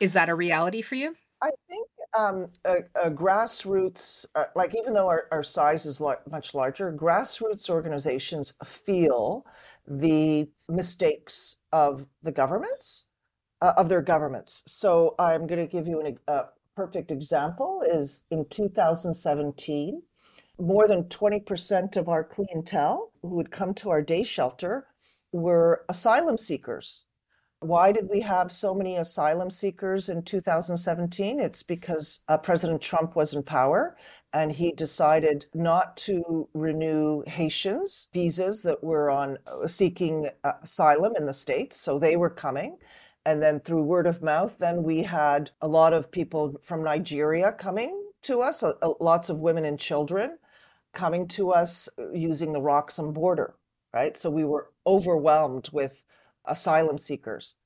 Is 0.00 0.14
that 0.14 0.28
a 0.28 0.34
reality 0.34 0.82
for 0.82 0.94
you? 0.94 1.14
I 1.42 1.50
think 1.68 1.86
um, 2.16 2.46
a, 2.64 2.76
a, 3.04 3.10
grassroots, 3.10 4.24
uh, 4.34 4.44
like 4.54 4.74
even 4.76 4.94
though 4.94 5.08
our, 5.08 5.26
our 5.30 5.42
size 5.42 5.84
is 5.84 6.00
much 6.30 6.54
larger, 6.54 6.92
grassroots 6.92 7.68
organizations 7.68 8.54
feel 8.64 9.44
the 9.86 10.48
mistakes 10.68 11.58
of 11.72 12.06
the 12.22 12.32
governments 12.32 13.08
uh, 13.64 13.72
of 13.78 13.88
their 13.88 14.02
governments. 14.02 14.62
So 14.66 15.14
I'm 15.18 15.46
going 15.46 15.66
to 15.66 15.72
give 15.72 15.88
you 15.88 16.00
an, 16.00 16.18
a 16.28 16.44
perfect 16.76 17.10
example 17.10 17.82
is 17.82 18.24
in 18.30 18.44
2017, 18.50 20.02
more 20.58 20.86
than 20.86 21.04
20% 21.04 21.96
of 21.96 22.08
our 22.08 22.22
clientele 22.22 23.10
who 23.22 23.36
would 23.36 23.50
come 23.50 23.72
to 23.74 23.88
our 23.88 24.02
day 24.02 24.22
shelter 24.22 24.86
were 25.32 25.86
asylum 25.88 26.36
seekers. 26.36 27.06
Why 27.60 27.90
did 27.90 28.10
we 28.10 28.20
have 28.20 28.52
so 28.52 28.74
many 28.74 28.96
asylum 28.96 29.48
seekers 29.48 30.10
in 30.10 30.22
2017? 30.24 31.40
It's 31.40 31.62
because 31.62 32.20
uh, 32.28 32.36
President 32.36 32.82
Trump 32.82 33.16
was 33.16 33.32
in 33.32 33.42
power 33.42 33.96
and 34.34 34.52
he 34.52 34.72
decided 34.72 35.46
not 35.54 35.96
to 35.96 36.50
renew 36.52 37.22
Haitians' 37.26 38.10
visas 38.12 38.60
that 38.62 38.84
were 38.84 39.08
on 39.10 39.38
uh, 39.46 39.66
seeking 39.66 40.28
uh, 40.42 40.52
asylum 40.62 41.14
in 41.16 41.24
the 41.24 41.32
States. 41.32 41.76
So 41.76 41.98
they 41.98 42.16
were 42.16 42.28
coming. 42.28 42.76
And 43.26 43.42
then 43.42 43.60
through 43.60 43.82
word 43.82 44.06
of 44.06 44.22
mouth, 44.22 44.58
then 44.58 44.82
we 44.82 45.04
had 45.04 45.50
a 45.60 45.68
lot 45.68 45.92
of 45.92 46.10
people 46.10 46.60
from 46.62 46.84
Nigeria 46.84 47.52
coming 47.52 48.02
to 48.22 48.42
us, 48.42 48.62
lots 49.00 49.28
of 49.28 49.40
women 49.40 49.64
and 49.64 49.78
children 49.78 50.38
coming 50.92 51.26
to 51.28 51.50
us 51.50 51.88
uh, 51.98 52.10
using 52.12 52.52
the 52.52 52.62
Roxham 52.62 53.12
border, 53.12 53.54
right? 53.92 54.16
So 54.16 54.30
we 54.30 54.44
were 54.44 54.70
overwhelmed 54.86 55.70
with 55.72 56.04
asylum 56.44 56.98
seekers. 56.98 57.56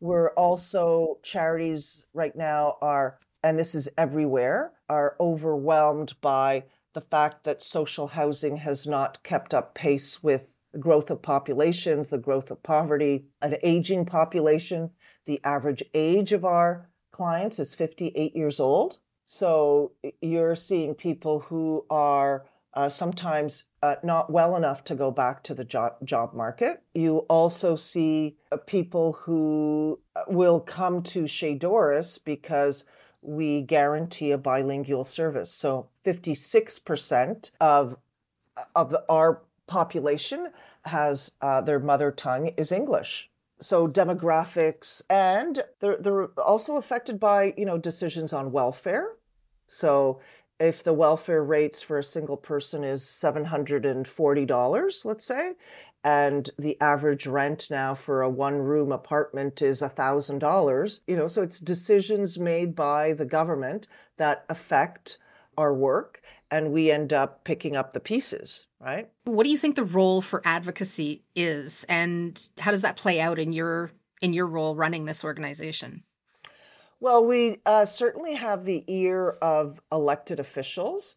We're 0.00 0.30
also, 0.30 1.18
charities 1.22 2.06
right 2.12 2.34
now 2.34 2.76
are, 2.82 3.18
and 3.42 3.58
this 3.58 3.74
is 3.74 3.88
everywhere, 3.96 4.72
are 4.88 5.16
overwhelmed 5.20 6.14
by 6.20 6.64
the 6.92 7.00
fact 7.00 7.44
that 7.44 7.62
social 7.62 8.08
housing 8.08 8.56
has 8.58 8.86
not 8.86 9.22
kept 9.22 9.54
up 9.54 9.74
pace 9.74 10.22
with 10.22 10.56
the 10.72 10.78
growth 10.78 11.10
of 11.10 11.22
populations, 11.22 12.08
the 12.08 12.18
growth 12.18 12.50
of 12.50 12.62
poverty, 12.62 13.26
an 13.40 13.56
aging 13.62 14.04
population. 14.04 14.90
The 15.24 15.40
average 15.44 15.82
age 15.94 16.32
of 16.32 16.44
our 16.44 16.90
clients 17.10 17.58
is 17.58 17.74
58 17.74 18.34
years 18.34 18.58
old. 18.58 18.98
So 19.26 19.92
you're 20.20 20.56
seeing 20.56 20.94
people 20.94 21.40
who 21.40 21.86
are 21.88 22.46
uh, 22.74 22.88
sometimes 22.88 23.66
uh, 23.82 23.96
not 24.02 24.30
well 24.30 24.56
enough 24.56 24.82
to 24.84 24.94
go 24.94 25.10
back 25.10 25.42
to 25.44 25.54
the 25.54 25.64
job, 25.64 25.94
job 26.04 26.32
market. 26.34 26.82
You 26.94 27.18
also 27.28 27.76
see 27.76 28.36
uh, 28.50 28.56
people 28.56 29.12
who 29.12 30.00
uh, 30.16 30.22
will 30.28 30.60
come 30.60 31.02
to 31.04 31.26
Chez 31.26 31.54
Doris 31.54 32.18
because 32.18 32.84
we 33.20 33.60
guarantee 33.62 34.32
a 34.32 34.38
bilingual 34.38 35.04
service. 35.04 35.52
So 35.52 35.90
56% 36.04 37.50
of, 37.60 37.96
of 38.74 38.90
the, 38.90 39.04
our 39.08 39.42
population 39.66 40.48
has 40.86 41.32
uh, 41.40 41.60
their 41.60 41.78
mother 41.78 42.10
tongue 42.10 42.48
is 42.56 42.72
English. 42.72 43.30
So 43.62 43.86
demographics, 43.86 45.02
and 45.08 45.62
they're, 45.80 45.96
they're 45.96 46.26
also 46.40 46.76
affected 46.76 47.20
by, 47.20 47.54
you 47.56 47.64
know, 47.64 47.78
decisions 47.78 48.32
on 48.32 48.50
welfare. 48.50 49.12
So 49.68 50.20
if 50.58 50.82
the 50.82 50.92
welfare 50.92 51.42
rates 51.42 51.80
for 51.80 51.98
a 51.98 52.04
single 52.04 52.36
person 52.36 52.84
is 52.84 53.02
$740, 53.02 55.04
let's 55.04 55.24
say, 55.24 55.52
and 56.04 56.50
the 56.58 56.80
average 56.80 57.26
rent 57.26 57.68
now 57.70 57.94
for 57.94 58.22
a 58.22 58.28
one 58.28 58.58
room 58.58 58.90
apartment 58.90 59.62
is 59.62 59.80
$1,000, 59.80 61.00
you 61.06 61.16
know, 61.16 61.28
so 61.28 61.42
it's 61.42 61.60
decisions 61.60 62.38
made 62.38 62.74
by 62.74 63.12
the 63.12 63.26
government 63.26 63.86
that 64.16 64.44
affect 64.48 65.18
our 65.56 65.74
work 65.74 66.21
and 66.52 66.70
we 66.70 66.90
end 66.90 67.12
up 67.12 67.44
picking 67.44 67.74
up 67.74 67.94
the 67.94 68.00
pieces, 68.00 68.66
right? 68.78 69.08
What 69.24 69.44
do 69.44 69.50
you 69.50 69.56
think 69.56 69.74
the 69.74 69.84
role 69.84 70.20
for 70.20 70.42
advocacy 70.44 71.24
is 71.34 71.84
and 71.88 72.46
how 72.58 72.70
does 72.70 72.82
that 72.82 72.96
play 72.96 73.20
out 73.20 73.38
in 73.38 73.52
your 73.52 73.90
in 74.20 74.34
your 74.34 74.46
role 74.46 74.76
running 74.76 75.06
this 75.06 75.24
organization? 75.24 76.04
Well, 77.00 77.24
we 77.24 77.56
uh, 77.66 77.86
certainly 77.86 78.34
have 78.34 78.64
the 78.64 78.84
ear 78.86 79.30
of 79.42 79.80
elected 79.90 80.38
officials, 80.38 81.16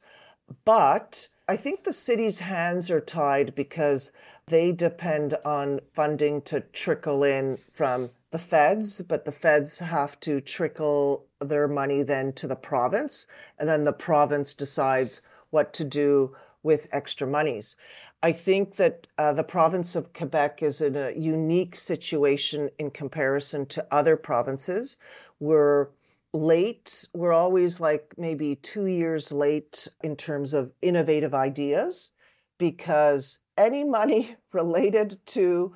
but 0.64 1.28
I 1.48 1.58
think 1.58 1.84
the 1.84 1.94
city's 1.94 2.40
hands 2.40 2.90
are 2.90 3.02
tied 3.02 3.54
because 3.54 4.12
they 4.48 4.72
depend 4.72 5.36
on 5.46 5.82
funding 5.94 6.42
to 6.44 6.62
trickle 6.62 7.24
in 7.24 7.60
from 7.72 8.10
the 8.32 8.40
feds, 8.40 9.02
but 9.02 9.26
the 9.26 9.32
feds 9.32 9.80
have 9.80 10.20
to 10.22 10.42
trickle 10.42 11.28
their 11.50 11.68
money 11.68 12.04
then 12.04 12.34
to 12.34 12.48
the 12.48 12.56
province, 12.56 13.28
and 13.58 13.68
then 13.68 13.84
the 13.84 13.94
province 13.94 14.54
decides 14.54 15.22
what 15.50 15.74
to 15.74 15.84
do 15.84 16.36
with 16.64 16.88
extra 16.92 17.28
monies. 17.28 17.76
I 18.24 18.32
think 18.32 18.78
that 18.78 19.08
uh, 19.18 19.34
the 19.34 19.44
province 19.44 19.96
of 19.96 20.14
Quebec 20.14 20.64
is 20.64 20.82
in 20.82 20.96
a 20.96 21.12
unique 21.12 21.76
situation 21.76 22.70
in 22.80 22.90
comparison 22.90 23.68
to 23.68 23.86
other 23.92 24.18
provinces 24.18 24.98
we're 25.40 25.90
late. 26.34 27.08
We're 27.14 27.34
always 27.34 27.80
like 27.80 28.14
maybe 28.18 28.56
two 28.56 28.86
years 28.86 29.32
late 29.32 29.88
in 30.04 30.16
terms 30.16 30.54
of 30.54 30.72
innovative 30.82 31.34
ideas 31.34 32.12
because 32.58 33.40
any 33.58 33.84
money 33.84 34.36
related 34.54 35.20
to 35.28 35.76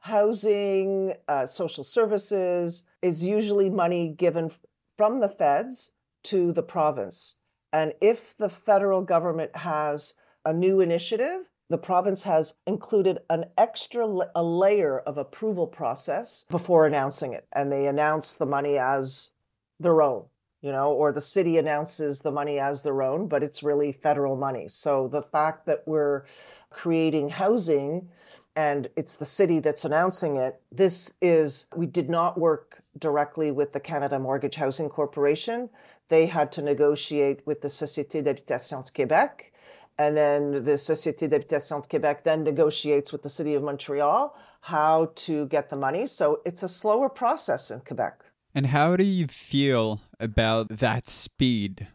housing, 0.00 1.14
uh, 1.26 1.46
social 1.46 1.82
services 1.84 2.84
is 3.02 3.24
usually 3.24 3.68
money 3.68 4.08
given 4.08 4.52
from 4.96 5.20
the 5.20 5.28
feds 5.28 5.92
to 6.24 6.52
the 6.52 6.62
province. 6.62 7.40
And 7.72 7.92
if 8.00 8.36
the 8.36 8.48
federal 8.48 9.02
government 9.02 9.56
has 9.56 10.14
a 10.44 10.52
new 10.52 10.80
initiative, 10.80 11.50
the 11.68 11.78
province 11.78 12.22
has 12.22 12.54
included 12.66 13.18
an 13.28 13.46
extra 13.58 14.06
a 14.34 14.42
layer 14.42 15.00
of 15.00 15.18
approval 15.18 15.66
process 15.66 16.44
before 16.50 16.86
announcing 16.86 17.32
it 17.32 17.46
and 17.52 17.72
they 17.72 17.86
announce 17.86 18.34
the 18.34 18.46
money 18.46 18.78
as 18.78 19.32
their 19.80 20.00
own 20.00 20.24
you 20.62 20.70
know 20.70 20.92
or 20.92 21.12
the 21.12 21.20
city 21.20 21.58
announces 21.58 22.22
the 22.22 22.30
money 22.30 22.58
as 22.58 22.82
their 22.82 23.02
own 23.02 23.26
but 23.26 23.42
it's 23.42 23.62
really 23.62 23.92
federal 23.92 24.36
money 24.36 24.68
so 24.68 25.08
the 25.08 25.22
fact 25.22 25.66
that 25.66 25.82
we're 25.86 26.24
creating 26.70 27.28
housing 27.28 28.08
and 28.54 28.88
it's 28.96 29.16
the 29.16 29.24
city 29.24 29.58
that's 29.58 29.84
announcing 29.84 30.36
it 30.36 30.60
this 30.70 31.14
is 31.20 31.66
we 31.74 31.86
did 31.86 32.08
not 32.08 32.38
work 32.38 32.82
directly 32.98 33.50
with 33.50 33.72
the 33.72 33.80
Canada 33.80 34.18
Mortgage 34.18 34.56
Housing 34.56 34.88
Corporation 34.88 35.70
they 36.08 36.26
had 36.26 36.52
to 36.52 36.62
negotiate 36.62 37.46
with 37.46 37.60
the 37.60 37.68
Société 37.68 38.22
d'habitation 38.22 38.82
de 38.82 38.90
Québec 38.90 39.52
and 39.98 40.16
then 40.16 40.64
the 40.64 40.72
Société 40.72 41.28
d'habitation 41.28 41.80
de 41.80 41.88
Québec 41.88 42.22
then 42.22 42.42
negotiates 42.42 43.12
with 43.12 43.22
the 43.22 43.30
city 43.30 43.54
of 43.54 43.62
Montreal 43.62 44.36
how 44.62 45.12
to 45.14 45.46
get 45.46 45.70
the 45.70 45.76
money. 45.76 46.06
So 46.06 46.40
it's 46.44 46.62
a 46.62 46.68
slower 46.68 47.08
process 47.08 47.70
in 47.70 47.80
Quebec. 47.80 48.24
And 48.54 48.66
how 48.66 48.96
do 48.96 49.04
you 49.04 49.26
feel 49.26 50.00
about 50.18 50.68
that 50.68 51.08
speed? 51.08 51.88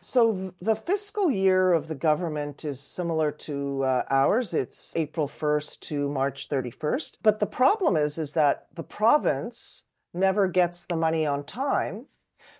So 0.00 0.52
the 0.60 0.74
fiscal 0.74 1.30
year 1.30 1.72
of 1.72 1.88
the 1.88 1.94
government 1.94 2.64
is 2.64 2.80
similar 2.80 3.30
to 3.32 3.84
uh, 3.84 4.02
ours. 4.10 4.52
It's 4.52 4.96
April 4.96 5.28
1st 5.28 5.80
to 5.80 6.08
March 6.08 6.48
31st. 6.48 7.18
But 7.22 7.38
the 7.38 7.46
problem 7.46 7.96
is 7.96 8.18
is 8.18 8.32
that 8.32 8.66
the 8.74 8.82
province 8.82 9.84
never 10.14 10.48
gets 10.48 10.84
the 10.84 10.96
money 10.96 11.26
on 11.26 11.44
time. 11.44 12.06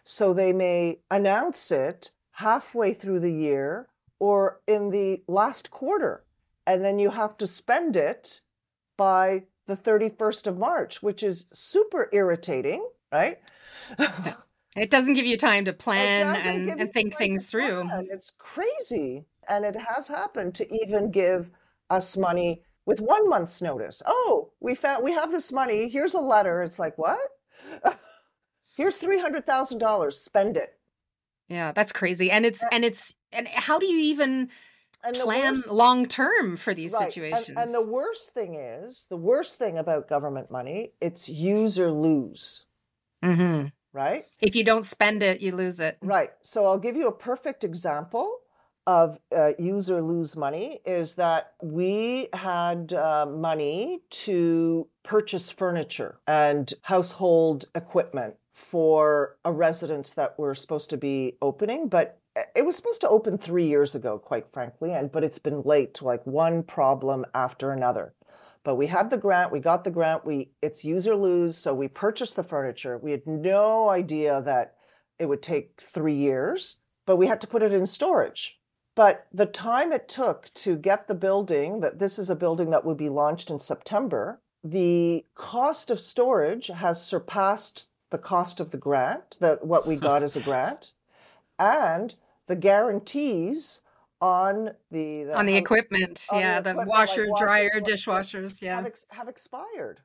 So 0.04 0.32
they 0.32 0.52
may 0.52 1.00
announce 1.10 1.70
it 1.70 2.10
halfway 2.32 2.94
through 2.94 3.20
the 3.20 3.32
year 3.32 3.88
or 4.18 4.60
in 4.66 4.90
the 4.90 5.22
last 5.26 5.70
quarter. 5.70 6.24
And 6.66 6.84
then 6.84 6.98
you 6.98 7.10
have 7.10 7.36
to 7.38 7.46
spend 7.46 7.96
it 7.96 8.40
by 8.96 9.44
the 9.66 9.76
31st 9.76 10.46
of 10.46 10.58
March, 10.58 11.02
which 11.02 11.22
is 11.22 11.46
super 11.52 12.08
irritating, 12.12 12.86
right? 13.10 13.38
it 14.76 14.90
doesn't 14.90 15.14
give 15.14 15.26
you 15.26 15.36
time 15.36 15.64
to 15.64 15.72
plan 15.72 16.36
and, 16.36 16.80
and 16.80 16.92
think 16.92 17.16
things 17.16 17.46
through. 17.46 17.88
It's 18.10 18.30
crazy. 18.30 19.24
And 19.48 19.64
it 19.64 19.76
has 19.76 20.08
happened 20.08 20.54
to 20.56 20.74
even 20.74 21.10
give 21.10 21.50
us 21.90 22.16
money 22.16 22.62
with 22.86 23.00
one 23.00 23.28
month's 23.28 23.62
notice. 23.62 24.02
Oh, 24.06 24.50
we 24.60 24.74
found 24.74 25.04
we 25.04 25.12
have 25.12 25.30
this 25.30 25.52
money. 25.52 25.88
Here's 25.88 26.14
a 26.14 26.20
letter. 26.20 26.62
It's 26.62 26.78
like, 26.78 26.96
what? 26.98 27.18
Here's 28.76 28.96
three 28.96 29.20
hundred 29.20 29.46
thousand 29.46 29.78
dollars. 29.78 30.18
Spend 30.18 30.56
it. 30.56 30.78
Yeah, 31.48 31.72
that's 31.72 31.92
crazy. 31.92 32.30
And 32.30 32.46
it's 32.46 32.64
and 32.72 32.84
it's 32.84 33.14
and 33.32 33.46
how 33.48 33.78
do 33.78 33.86
you 33.86 33.98
even 33.98 34.48
plan 35.14 35.62
long 35.70 36.06
term 36.06 36.56
for 36.56 36.74
these 36.74 36.92
right. 36.92 37.12
situations? 37.12 37.48
And, 37.48 37.58
and, 37.58 37.74
the 37.74 37.90
worst 37.90 38.32
thing 38.32 38.54
is, 38.54 39.06
the 39.10 39.16
worst 39.16 39.58
thing 39.58 39.76
about 39.76 40.08
government 40.08 40.50
money, 40.50 40.92
it's 41.00 41.28
use 41.28 41.78
or 41.78 41.90
lose. 41.90 42.66
Mm-hmm. 43.22 43.68
Right? 43.92 44.24
If 44.40 44.56
you 44.56 44.64
don't 44.64 44.84
spend 44.84 45.22
it, 45.22 45.40
you 45.40 45.54
lose 45.54 45.78
it. 45.78 45.98
Right. 46.00 46.30
So 46.40 46.64
I'll 46.64 46.78
give 46.78 46.96
you 46.96 47.08
a 47.08 47.12
perfect 47.12 47.62
example 47.62 48.38
of 48.86 49.18
uh, 49.36 49.50
use 49.58 49.88
or 49.88 50.02
lose 50.02 50.36
money 50.36 50.80
is 50.84 51.14
that 51.16 51.52
we 51.62 52.28
had 52.32 52.92
uh, 52.92 53.26
money 53.26 54.00
to 54.10 54.88
purchase 55.02 55.50
furniture 55.50 56.18
and 56.26 56.72
household 56.82 57.66
equipment 57.74 58.34
for 58.54 59.36
a 59.44 59.52
residence 59.52 60.14
that 60.14 60.34
we're 60.38 60.54
supposed 60.54 60.90
to 60.90 60.96
be 60.96 61.36
opening, 61.40 61.88
but 61.88 62.18
it 62.56 62.64
was 62.64 62.76
supposed 62.76 63.00
to 63.02 63.08
open 63.08 63.36
three 63.36 63.66
years 63.66 63.94
ago, 63.94 64.18
quite 64.18 64.48
frankly, 64.48 64.94
and 64.94 65.12
but 65.12 65.24
it's 65.24 65.38
been 65.38 65.62
late, 65.62 65.94
to 65.94 66.04
like 66.04 66.26
one 66.26 66.62
problem 66.62 67.24
after 67.34 67.72
another. 67.72 68.14
But 68.64 68.76
we 68.76 68.86
had 68.86 69.10
the 69.10 69.16
grant, 69.16 69.52
we 69.52 69.58
got 69.58 69.84
the 69.84 69.90
grant, 69.90 70.24
we 70.24 70.52
it's 70.62 70.84
use 70.84 71.06
or 71.06 71.16
lose, 71.16 71.58
so 71.58 71.74
we 71.74 71.88
purchased 71.88 72.36
the 72.36 72.44
furniture. 72.44 72.96
We 72.96 73.10
had 73.10 73.26
no 73.26 73.90
idea 73.90 74.40
that 74.42 74.74
it 75.18 75.26
would 75.26 75.42
take 75.42 75.80
3 75.80 76.14
years, 76.14 76.78
but 77.06 77.16
we 77.16 77.26
had 77.26 77.40
to 77.42 77.46
put 77.46 77.62
it 77.62 77.72
in 77.72 77.86
storage. 77.86 78.58
But 78.94 79.26
the 79.32 79.46
time 79.46 79.92
it 79.92 80.08
took 80.08 80.52
to 80.54 80.76
get 80.76 81.08
the 81.08 81.14
building, 81.14 81.80
that 81.80 81.98
this 81.98 82.18
is 82.18 82.28
a 82.28 82.36
building 82.36 82.70
that 82.70 82.84
will 82.84 82.94
be 82.94 83.08
launched 83.08 83.50
in 83.50 83.58
September, 83.58 84.40
the 84.62 85.24
cost 85.34 85.90
of 85.90 86.00
storage 86.00 86.68
has 86.68 87.04
surpassed 87.04 87.88
the 88.10 88.18
cost 88.18 88.60
of 88.60 88.70
the 88.70 88.76
grant, 88.76 89.38
that 89.40 89.66
what 89.66 89.86
we 89.86 89.96
got 89.96 90.22
as 90.22 90.36
a 90.36 90.40
grant, 90.40 90.92
and 91.58 92.16
the 92.46 92.56
guarantees 92.56 93.80
on 94.20 94.72
the, 94.90 95.24
the 95.24 95.36
on 95.36 95.46
the 95.46 95.56
equipment, 95.56 96.26
on 96.30 96.40
yeah, 96.40 96.60
the, 96.60 96.70
equipment, 96.70 96.88
washer, 96.88 97.26
like 97.26 97.42
dryer, 97.42 97.80
dishwashers, 97.80 98.62
yeah, 98.62 98.76
have, 98.76 98.86
ex- 98.86 99.06
have 99.10 99.28
expired. 99.28 100.00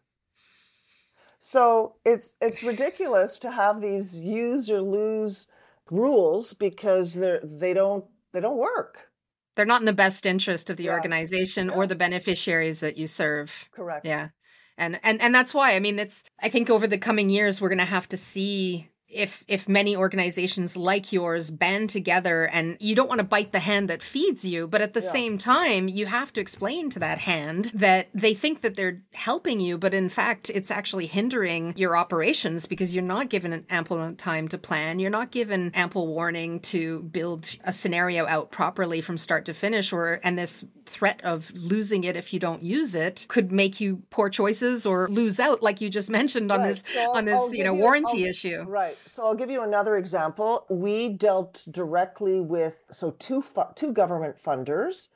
So 1.39 1.95
it's 2.04 2.36
it's 2.41 2.63
ridiculous 2.63 3.38
to 3.39 3.52
have 3.52 3.80
these 3.80 4.19
use 4.21 4.71
or 4.71 4.82
lose 4.82 5.47
rules 5.91 6.54
because 6.54 7.13
they're 7.13 7.39
they 7.43 7.73
don't 7.73 8.06
they 8.38 8.41
don't 8.41 8.58
work. 8.58 9.10
They're 9.56 9.65
not 9.65 9.82
in 9.82 9.88
the 9.88 9.93
best 9.93 10.28
interest 10.28 10.69
of 10.69 10.78
the 10.78 10.84
yeah. 10.84 10.91
organization 10.91 11.69
yeah. 11.69 11.73
or 11.73 11.88
the 11.88 11.95
beneficiaries 11.95 12.82
that 12.82 12.95
you 12.95 13.08
serve. 13.08 13.67
Correct. 13.71 14.06
Yeah. 14.06 14.30
And 14.78 15.00
and 15.02 15.19
and 15.19 15.34
that's 15.34 15.56
why 15.56 15.73
I 15.76 15.80
mean 15.80 15.97
it's 15.97 16.23
I 16.39 16.50
think 16.50 16.69
over 16.69 16.86
the 16.86 17.00
coming 17.00 17.32
years 17.32 17.60
we're 17.60 17.69
going 17.69 17.80
to 17.80 17.86
have 17.86 18.08
to 18.10 18.17
see 18.17 18.89
if 19.10 19.43
if 19.48 19.70
many 19.70 19.96
organizations 19.96 20.76
like 20.76 21.13
yours 21.13 21.50
band 21.50 21.89
together 21.89 22.46
and 22.48 22.76
you 22.80 22.93
don't 22.93 23.08
want 23.08 23.20
to 23.20 23.24
bite 23.24 23.52
the 23.52 23.60
hand 23.60 23.89
that 23.89 24.02
feeds 24.02 24.43
you 24.43 24.67
but 24.67 24.82
at 24.82 24.93
the 24.93 25.02
yeah. 25.02 25.12
same 25.12 25.38
time 25.38 25.88
you 25.88 26.06
have 26.06 26.34
to 26.34 26.41
explain 26.41 26.89
to 26.89 27.00
that 27.00 27.17
hand 27.17 27.72
that 27.74 28.08
they 28.13 28.34
think 28.34 28.62
that 28.62 28.76
they're 28.76 29.02
helping 29.13 29.60
you 29.60 29.78
but 29.78 29.93
in 29.93 30.10
fact 30.10 30.50
it's 30.50 30.72
actually 30.72 31.06
hindering 31.06 31.74
your 31.78 31.96
operations 31.96 32.65
because 32.65 32.93
you're 32.93 33.04
not 33.04 33.30
given 33.30 33.54
an 33.54 33.65
ample 33.70 34.13
time 34.15 34.48
to 34.48 34.58
plan 34.58 35.00
you're 35.00 35.10
not 35.10 35.32
given 35.32 35.72
ample 35.74 36.08
warning 36.08 36.60
to 36.60 37.02
build 37.04 37.58
a 37.63 37.72
scenario 37.72 38.28
out 38.28 38.52
properly 38.52 39.00
from 39.00 39.17
start 39.17 39.46
to 39.46 39.54
finish 39.54 39.93
or 39.93 40.20
and 40.24 40.38
this 40.38 40.65
threat 40.88 41.21
of 41.23 41.52
losing 41.54 42.04
it 42.04 42.15
if 42.15 42.34
you 42.34 42.39
don't 42.39 42.63
use 42.63 42.95
it 42.95 43.26
could 43.28 43.52
make 43.52 43.80
you 43.80 44.02
poor 44.10 44.30
choices 44.30 44.86
or 44.86 45.08
lose 45.10 45.39
out 45.39 45.62
like 45.62 45.82
you 45.82 45.89
just 45.89 46.10
mentioned 46.10 46.52
on 46.52 46.60
right. 46.60 46.67
this 46.67 46.84
so 46.86 47.15
on 47.15 47.26
this 47.26 47.54
you 47.54 47.63
know 47.63 47.73
you, 47.73 47.82
warranty 47.82 48.23
I'll, 48.23 48.30
issue. 48.30 48.63
right. 48.67 48.95
So 48.95 49.23
i'll 49.23 49.36
give 49.36 49.52
you 49.52 49.63
another 49.63 49.97
example. 49.97 50.65
We 50.69 51.10
dealt 51.10 51.65
directly 51.69 52.39
with 52.39 52.76
so 52.91 53.12
two 53.19 53.41
fu- 53.41 53.73
two 53.76 53.91
government 53.91 54.38
funders 54.41 55.10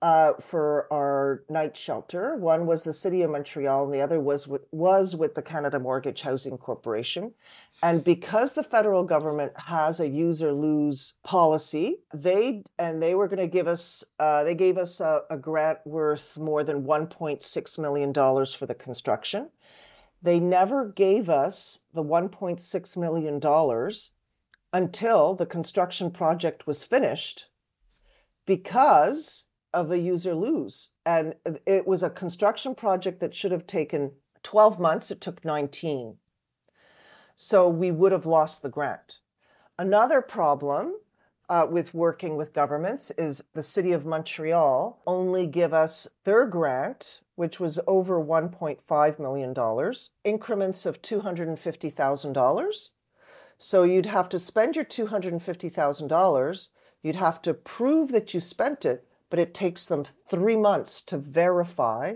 uh, 0.00 0.34
for 0.40 0.92
our 0.92 1.42
night 1.48 1.76
shelter. 1.76 2.36
One 2.36 2.66
was 2.66 2.84
the 2.84 2.92
City 2.92 3.22
of 3.22 3.30
Montreal, 3.30 3.84
and 3.84 3.92
the 3.92 4.00
other 4.00 4.20
was 4.20 4.46
with, 4.46 4.62
was 4.70 5.16
with 5.16 5.34
the 5.34 5.42
Canada 5.42 5.80
Mortgage 5.80 6.20
Housing 6.20 6.56
Corporation. 6.56 7.32
And 7.82 8.04
because 8.04 8.54
the 8.54 8.62
federal 8.62 9.02
government 9.02 9.52
has 9.56 9.98
a 9.98 10.08
use 10.08 10.42
or 10.42 10.52
lose 10.52 11.14
policy, 11.24 11.98
they 12.14 12.62
and 12.78 13.02
they 13.02 13.14
were 13.14 13.26
going 13.26 13.40
to 13.40 13.48
give 13.48 13.66
us 13.66 14.04
uh, 14.20 14.44
they 14.44 14.54
gave 14.54 14.78
us 14.78 15.00
a, 15.00 15.22
a 15.30 15.36
grant 15.36 15.78
worth 15.84 16.36
more 16.36 16.62
than 16.62 16.84
1.6 16.84 17.78
million 17.78 18.12
dollars 18.12 18.54
for 18.54 18.66
the 18.66 18.74
construction. 18.74 19.50
They 20.22 20.40
never 20.40 20.86
gave 20.86 21.28
us 21.28 21.80
the 21.92 22.02
1.6 22.02 22.96
million 22.96 23.38
dollars 23.38 24.12
until 24.72 25.34
the 25.34 25.46
construction 25.46 26.10
project 26.10 26.66
was 26.66 26.84
finished 26.84 27.46
because 28.46 29.47
of 29.72 29.88
the 29.88 30.00
user 30.00 30.34
lose. 30.34 30.90
And 31.04 31.34
it 31.66 31.86
was 31.86 32.02
a 32.02 32.10
construction 32.10 32.74
project 32.74 33.20
that 33.20 33.34
should 33.34 33.52
have 33.52 33.66
taken 33.66 34.12
12 34.42 34.80
months. 34.80 35.10
It 35.10 35.20
took 35.20 35.44
19. 35.44 36.16
So 37.36 37.68
we 37.68 37.90
would 37.90 38.12
have 38.12 38.26
lost 38.26 38.62
the 38.62 38.68
grant. 38.68 39.18
Another 39.78 40.20
problem 40.20 40.94
uh, 41.48 41.66
with 41.70 41.94
working 41.94 42.36
with 42.36 42.52
governments 42.52 43.10
is 43.12 43.44
the 43.54 43.62
city 43.62 43.92
of 43.92 44.04
Montreal 44.04 45.00
only 45.06 45.46
give 45.46 45.72
us 45.72 46.08
their 46.24 46.46
grant, 46.46 47.20
which 47.36 47.58
was 47.58 47.80
over 47.86 48.22
$1.5 48.22 49.18
million, 49.18 49.92
increments 50.24 50.84
of 50.84 51.00
$250,000. 51.00 52.90
So 53.56 53.82
you'd 53.82 54.06
have 54.06 54.28
to 54.28 54.38
spend 54.38 54.76
your 54.76 54.84
$250,000. 54.84 56.68
You'd 57.02 57.16
have 57.16 57.42
to 57.42 57.54
prove 57.54 58.12
that 58.12 58.34
you 58.34 58.40
spent 58.40 58.84
it, 58.84 59.07
but 59.30 59.38
it 59.38 59.54
takes 59.54 59.86
them 59.86 60.04
three 60.28 60.56
months 60.56 61.02
to 61.02 61.18
verify 61.18 62.14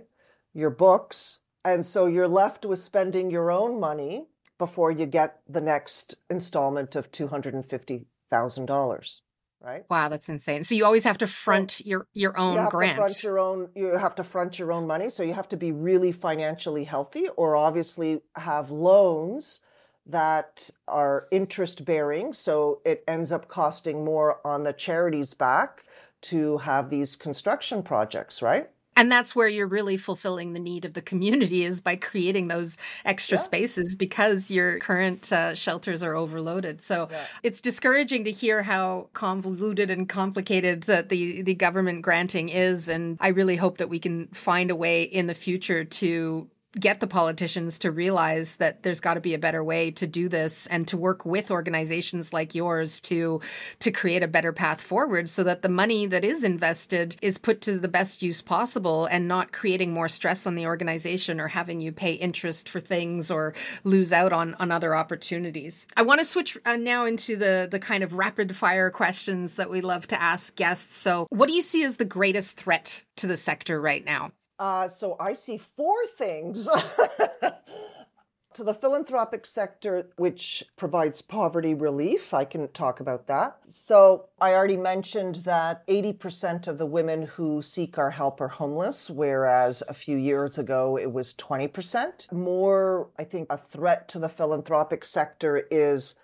your 0.52 0.70
books. 0.70 1.40
And 1.64 1.84
so 1.84 2.06
you're 2.06 2.28
left 2.28 2.64
with 2.64 2.80
spending 2.80 3.30
your 3.30 3.50
own 3.50 3.78
money 3.78 4.28
before 4.58 4.90
you 4.90 5.06
get 5.06 5.40
the 5.48 5.60
next 5.60 6.16
installment 6.30 6.96
of 6.96 7.12
$250,000 7.12 9.20
right? 9.62 9.84
Wow 9.88 10.08
that's 10.08 10.28
insane. 10.28 10.64
So 10.64 10.74
you 10.74 10.84
always 10.84 11.04
have 11.04 11.18
to 11.18 11.26
front 11.26 11.72
so 11.72 11.84
your 11.86 12.06
your 12.12 12.38
own 12.38 12.54
you 12.54 12.60
have 12.60 12.70
grant. 12.70 12.96
to 12.96 12.96
front 12.96 13.22
your 13.22 13.38
own 13.38 13.68
you 13.74 13.96
have 13.96 14.14
to 14.16 14.24
front 14.24 14.58
your 14.58 14.72
own 14.72 14.86
money. 14.86 15.08
So 15.08 15.22
you 15.22 15.34
have 15.34 15.48
to 15.50 15.56
be 15.56 15.72
really 15.72 16.12
financially 16.12 16.84
healthy 16.84 17.28
or 17.36 17.56
obviously 17.56 18.20
have 18.36 18.70
loans 18.70 19.60
that 20.04 20.68
are 20.88 21.28
interest 21.30 21.84
bearing 21.84 22.32
so 22.32 22.80
it 22.84 23.04
ends 23.06 23.30
up 23.30 23.46
costing 23.46 24.04
more 24.04 24.44
on 24.44 24.64
the 24.64 24.72
charity's 24.72 25.32
back 25.32 25.84
to 26.22 26.58
have 26.58 26.90
these 26.90 27.16
construction 27.16 27.82
projects 27.82 28.42
right 28.42 28.68
and 28.94 29.10
that's 29.10 29.34
where 29.34 29.48
you're 29.48 29.66
really 29.66 29.96
fulfilling 29.96 30.52
the 30.52 30.60
need 30.60 30.84
of 30.84 30.94
the 30.94 31.02
community 31.02 31.64
is 31.64 31.80
by 31.80 31.96
creating 31.96 32.48
those 32.48 32.76
extra 33.04 33.36
yeah. 33.36 33.42
spaces 33.42 33.96
because 33.96 34.50
your 34.50 34.78
current 34.80 35.32
uh, 35.32 35.54
shelters 35.54 36.02
are 36.02 36.14
overloaded 36.14 36.82
so 36.82 37.08
yeah. 37.10 37.24
it's 37.42 37.60
discouraging 37.60 38.24
to 38.24 38.30
hear 38.30 38.62
how 38.62 39.08
convoluted 39.12 39.90
and 39.90 40.08
complicated 40.08 40.82
that 40.84 41.08
the 41.08 41.42
the 41.42 41.54
government 41.54 42.02
granting 42.02 42.48
is 42.48 42.88
and 42.88 43.16
i 43.20 43.28
really 43.28 43.56
hope 43.56 43.78
that 43.78 43.88
we 43.88 43.98
can 43.98 44.28
find 44.28 44.70
a 44.70 44.76
way 44.76 45.02
in 45.02 45.26
the 45.26 45.34
future 45.34 45.84
to 45.84 46.48
get 46.78 47.00
the 47.00 47.06
politicians 47.06 47.78
to 47.80 47.90
realize 47.90 48.56
that 48.56 48.82
there's 48.82 49.00
got 49.00 49.14
to 49.14 49.20
be 49.20 49.34
a 49.34 49.38
better 49.38 49.62
way 49.62 49.90
to 49.90 50.06
do 50.06 50.28
this 50.28 50.66
and 50.68 50.88
to 50.88 50.96
work 50.96 51.26
with 51.26 51.50
organizations 51.50 52.32
like 52.32 52.54
yours 52.54 53.00
to 53.00 53.40
to 53.78 53.90
create 53.90 54.22
a 54.22 54.28
better 54.28 54.52
path 54.52 54.80
forward 54.80 55.28
so 55.28 55.44
that 55.44 55.62
the 55.62 55.68
money 55.68 56.06
that 56.06 56.24
is 56.24 56.44
invested 56.44 57.16
is 57.20 57.36
put 57.36 57.60
to 57.60 57.78
the 57.78 57.88
best 57.88 58.22
use 58.22 58.40
possible 58.40 59.04
and 59.06 59.28
not 59.28 59.52
creating 59.52 59.92
more 59.92 60.08
stress 60.08 60.46
on 60.46 60.54
the 60.54 60.66
organization 60.66 61.40
or 61.40 61.48
having 61.48 61.80
you 61.80 61.92
pay 61.92 62.12
interest 62.12 62.68
for 62.68 62.80
things 62.80 63.30
or 63.30 63.54
lose 63.84 64.12
out 64.12 64.32
on 64.32 64.54
on 64.54 64.72
other 64.72 64.94
opportunities. 64.94 65.86
I 65.96 66.02
want 66.02 66.20
to 66.20 66.24
switch 66.24 66.56
uh, 66.64 66.76
now 66.76 67.04
into 67.04 67.36
the 67.36 67.68
the 67.70 67.78
kind 67.78 68.02
of 68.02 68.14
rapid 68.14 68.56
fire 68.56 68.90
questions 68.90 69.56
that 69.56 69.70
we 69.70 69.82
love 69.82 70.06
to 70.08 70.20
ask 70.20 70.56
guests. 70.56 70.96
So, 70.96 71.26
what 71.30 71.48
do 71.48 71.54
you 71.54 71.62
see 71.62 71.84
as 71.84 71.96
the 71.96 72.04
greatest 72.04 72.56
threat 72.56 73.04
to 73.16 73.26
the 73.26 73.36
sector 73.36 73.80
right 73.80 74.04
now? 74.04 74.32
Uh, 74.62 74.86
so 74.86 75.16
I 75.18 75.32
see 75.32 75.58
four 75.58 76.06
things 76.16 76.66
to 78.54 78.62
the 78.62 78.72
philanthropic 78.72 79.44
sector, 79.44 80.08
which 80.18 80.62
provides 80.76 81.20
poverty 81.20 81.74
relief. 81.74 82.32
I 82.32 82.44
can 82.44 82.68
talk 82.68 83.00
about 83.00 83.26
that. 83.26 83.56
So 83.68 84.28
I 84.40 84.54
already 84.54 84.76
mentioned 84.76 85.34
that 85.46 85.84
80% 85.88 86.68
of 86.68 86.78
the 86.78 86.86
women 86.86 87.22
who 87.22 87.60
seek 87.60 87.98
our 87.98 88.12
help 88.12 88.40
are 88.40 88.46
homeless, 88.46 89.10
whereas 89.10 89.82
a 89.88 89.94
few 89.94 90.16
years 90.16 90.58
ago 90.58 90.96
it 90.96 91.12
was 91.12 91.34
20%. 91.34 92.30
More, 92.30 93.10
I 93.18 93.24
think, 93.24 93.52
a 93.52 93.58
threat 93.58 94.08
to 94.10 94.20
the 94.20 94.28
philanthropic 94.28 95.04
sector 95.04 95.66
is 95.72 96.14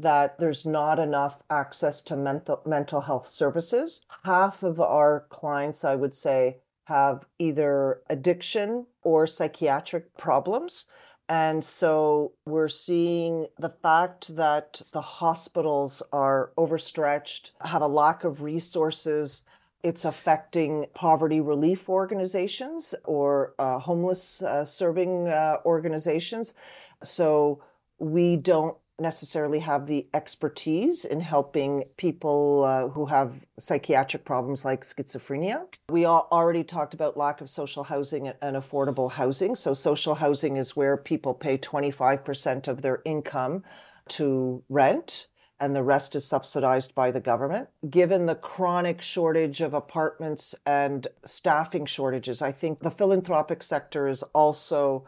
that 0.00 0.38
there's 0.38 0.64
not 0.64 1.00
enough 1.00 1.42
access 1.50 2.00
to 2.02 2.14
mental 2.14 2.62
mental 2.64 3.00
health 3.00 3.26
services. 3.26 4.06
Half 4.22 4.62
of 4.62 4.80
our 4.80 5.26
clients, 5.30 5.84
I 5.84 5.96
would 5.96 6.14
say, 6.14 6.58
have 6.88 7.26
either 7.38 8.00
addiction 8.08 8.86
or 9.02 9.26
psychiatric 9.26 10.16
problems. 10.16 10.86
And 11.28 11.62
so 11.62 12.32
we're 12.46 12.70
seeing 12.70 13.48
the 13.58 13.68
fact 13.68 14.34
that 14.36 14.80
the 14.92 15.02
hospitals 15.02 16.02
are 16.14 16.52
overstretched, 16.56 17.52
have 17.60 17.82
a 17.82 17.86
lack 17.86 18.24
of 18.24 18.40
resources. 18.40 19.44
It's 19.82 20.06
affecting 20.06 20.86
poverty 20.94 21.40
relief 21.42 21.90
organizations 21.90 22.94
or 23.04 23.54
uh, 23.58 23.78
homeless 23.78 24.42
uh, 24.42 24.64
serving 24.64 25.28
uh, 25.28 25.58
organizations. 25.66 26.54
So 27.02 27.62
we 27.98 28.36
don't 28.36 28.78
necessarily 29.00 29.60
have 29.60 29.86
the 29.86 30.06
expertise 30.12 31.04
in 31.04 31.20
helping 31.20 31.84
people 31.96 32.64
uh, 32.64 32.88
who 32.88 33.06
have 33.06 33.46
psychiatric 33.58 34.24
problems 34.24 34.64
like 34.64 34.82
schizophrenia. 34.82 35.66
We 35.90 36.06
already 36.06 36.64
talked 36.64 36.94
about 36.94 37.16
lack 37.16 37.40
of 37.40 37.48
social 37.48 37.84
housing 37.84 38.28
and 38.28 38.56
affordable 38.56 39.12
housing. 39.12 39.56
So, 39.56 39.74
social 39.74 40.16
housing 40.16 40.56
is 40.56 40.76
where 40.76 40.96
people 40.96 41.34
pay 41.34 41.58
25% 41.58 42.68
of 42.68 42.82
their 42.82 43.02
income 43.04 43.64
to 44.08 44.62
rent. 44.68 45.28
and 45.60 45.74
the 45.74 45.82
rest 45.82 46.14
is 46.14 46.24
subsidized 46.24 46.94
by 46.94 47.10
the 47.10 47.20
government. 47.20 47.68
Given 47.90 48.26
the 48.26 48.36
chronic 48.36 49.02
shortage 49.02 49.60
of 49.60 49.74
apartments 49.74 50.54
and 50.64 51.08
staffing 51.24 51.84
shortages, 51.84 52.40
I 52.40 52.52
think 52.52 52.78
the 52.78 52.92
philanthropic 52.92 53.64
sector 53.64 54.06
is 54.06 54.22
also 54.22 55.04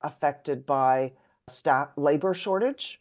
affected 0.00 0.64
by 0.64 1.14
staff 1.48 1.88
labor 1.96 2.32
shortage 2.32 3.00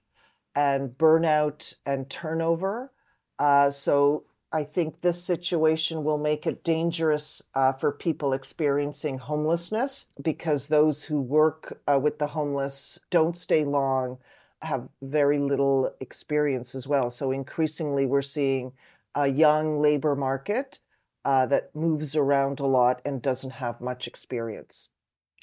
and 0.58 0.90
burnout 0.98 1.76
and 1.86 2.10
turnover. 2.10 2.92
Uh, 3.38 3.70
so 3.70 4.24
I 4.52 4.64
think 4.64 5.02
this 5.02 5.24
situation 5.24 6.04
will 6.04 6.18
make 6.18 6.48
it 6.48 6.64
dangerous 6.64 7.44
uh, 7.54 7.74
for 7.74 7.92
people 7.92 8.34
experiencing 8.34 9.20
homelessness 9.20 10.08
because 10.20 10.68
those 10.68 11.04
who 11.04 11.22
work 11.22 11.80
uh, 11.88 12.00
with 12.00 12.18
the 12.18 12.28
homeless 12.28 13.00
don't 13.12 13.38
stay 13.38 13.66
long 13.66 14.18
have 14.64 14.90
very 15.04 15.38
little 15.38 15.94
experience 16.00 16.74
as 16.74 16.88
well. 16.88 17.12
So 17.12 17.32
increasingly, 17.32 18.08
we're 18.08 18.24
seeing 18.24 18.72
a 19.14 19.28
young 19.28 19.80
labor 19.80 20.16
market 20.16 20.80
uh, 21.24 21.46
that 21.46 21.76
moves 21.76 22.16
around 22.16 22.60
a 22.60 22.66
lot 22.66 23.00
and 23.06 23.22
doesn't 23.22 23.52
have 23.52 23.80
much 23.80 24.08
experience. 24.08 24.90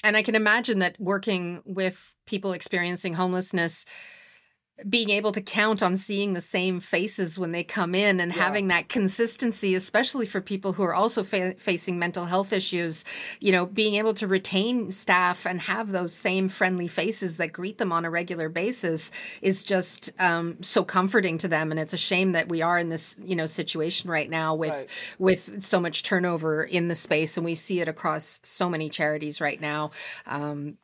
And 0.03 0.17
I 0.17 0.23
can 0.23 0.35
imagine 0.35 0.79
that 0.79 0.99
working 0.99 1.61
with 1.63 2.13
people 2.25 2.51
experiencing 2.51 3.13
homelessness 3.13 3.85
being 4.89 5.09
able 5.09 5.31
to 5.31 5.41
count 5.41 5.81
on 5.81 5.95
seeing 5.95 6.33
the 6.33 6.41
same 6.41 6.81
faces 6.81 7.39
when 7.39 7.49
they 7.49 7.63
come 7.63 7.95
in 7.95 8.19
and 8.19 8.35
yeah. 8.35 8.43
having 8.43 8.67
that 8.67 8.89
consistency 8.89 9.73
especially 9.73 10.25
for 10.25 10.41
people 10.41 10.73
who 10.73 10.83
are 10.83 10.93
also 10.93 11.23
fa- 11.23 11.55
facing 11.57 11.97
mental 11.97 12.25
health 12.25 12.51
issues 12.51 13.05
you 13.39 13.53
know 13.53 13.65
being 13.65 13.95
able 13.95 14.13
to 14.13 14.27
retain 14.27 14.91
staff 14.91 15.45
and 15.45 15.61
have 15.61 15.91
those 15.91 16.13
same 16.13 16.49
friendly 16.49 16.89
faces 16.89 17.37
that 17.37 17.53
greet 17.53 17.77
them 17.77 17.93
on 17.93 18.03
a 18.03 18.09
regular 18.09 18.49
basis 18.49 19.11
is 19.41 19.63
just 19.63 20.11
um, 20.19 20.61
so 20.61 20.83
comforting 20.83 21.37
to 21.37 21.47
them 21.47 21.71
and 21.71 21.79
it's 21.79 21.93
a 21.93 21.97
shame 21.97 22.33
that 22.33 22.49
we 22.49 22.61
are 22.61 22.77
in 22.77 22.89
this 22.89 23.17
you 23.21 23.35
know 23.35 23.45
situation 23.47 24.09
right 24.09 24.29
now 24.29 24.53
with 24.53 24.71
right. 24.71 24.89
with 25.19 25.63
so 25.63 25.79
much 25.79 26.03
turnover 26.03 26.65
in 26.65 26.89
the 26.89 26.95
space 26.95 27.37
and 27.37 27.45
we 27.45 27.55
see 27.55 27.79
it 27.79 27.87
across 27.87 28.41
so 28.43 28.69
many 28.69 28.89
charities 28.89 29.39
right 29.39 29.61
now 29.61 29.91
um, 30.25 30.77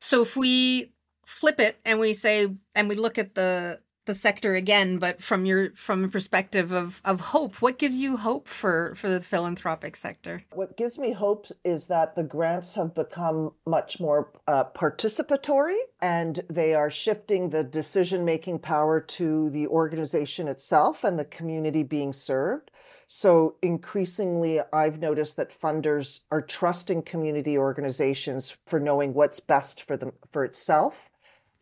so 0.00 0.20
if 0.20 0.36
we 0.36 0.92
flip 1.24 1.60
it 1.60 1.78
and 1.84 1.98
we 1.98 2.12
say 2.12 2.48
and 2.74 2.88
we 2.88 2.94
look 2.94 3.18
at 3.18 3.34
the 3.34 3.80
the 4.04 4.14
sector 4.14 4.54
again 4.54 4.98
but 4.98 5.22
from 5.22 5.44
your 5.46 5.70
from 5.74 6.04
a 6.04 6.08
perspective 6.08 6.72
of 6.72 7.00
of 7.04 7.20
hope 7.20 7.62
what 7.62 7.78
gives 7.78 8.00
you 8.00 8.16
hope 8.16 8.48
for 8.48 8.94
for 8.96 9.08
the 9.08 9.20
philanthropic 9.20 9.96
sector? 9.96 10.42
What 10.52 10.76
gives 10.76 10.98
me 10.98 11.12
hope 11.12 11.46
is 11.64 11.86
that 11.86 12.16
the 12.16 12.24
grants 12.24 12.74
have 12.74 12.94
become 12.94 13.52
much 13.66 14.00
more 14.00 14.32
uh, 14.48 14.64
participatory 14.74 15.78
and 16.00 16.40
they 16.50 16.74
are 16.74 16.90
shifting 16.90 17.50
the 17.50 17.64
decision 17.64 18.24
making 18.24 18.58
power 18.58 19.00
to 19.00 19.50
the 19.50 19.68
organization 19.68 20.48
itself 20.48 21.04
and 21.04 21.18
the 21.18 21.24
community 21.24 21.82
being 21.82 22.12
served. 22.12 22.70
So 23.06 23.56
increasingly, 23.62 24.60
I've 24.72 24.98
noticed 24.98 25.36
that 25.36 25.58
funders 25.58 26.20
are 26.30 26.40
trusting 26.40 27.02
community 27.02 27.58
organizations 27.58 28.56
for 28.66 28.80
knowing 28.80 29.12
what's 29.12 29.38
best 29.38 29.82
for 29.82 29.96
them 29.96 30.12
for 30.30 30.44
itself 30.44 31.10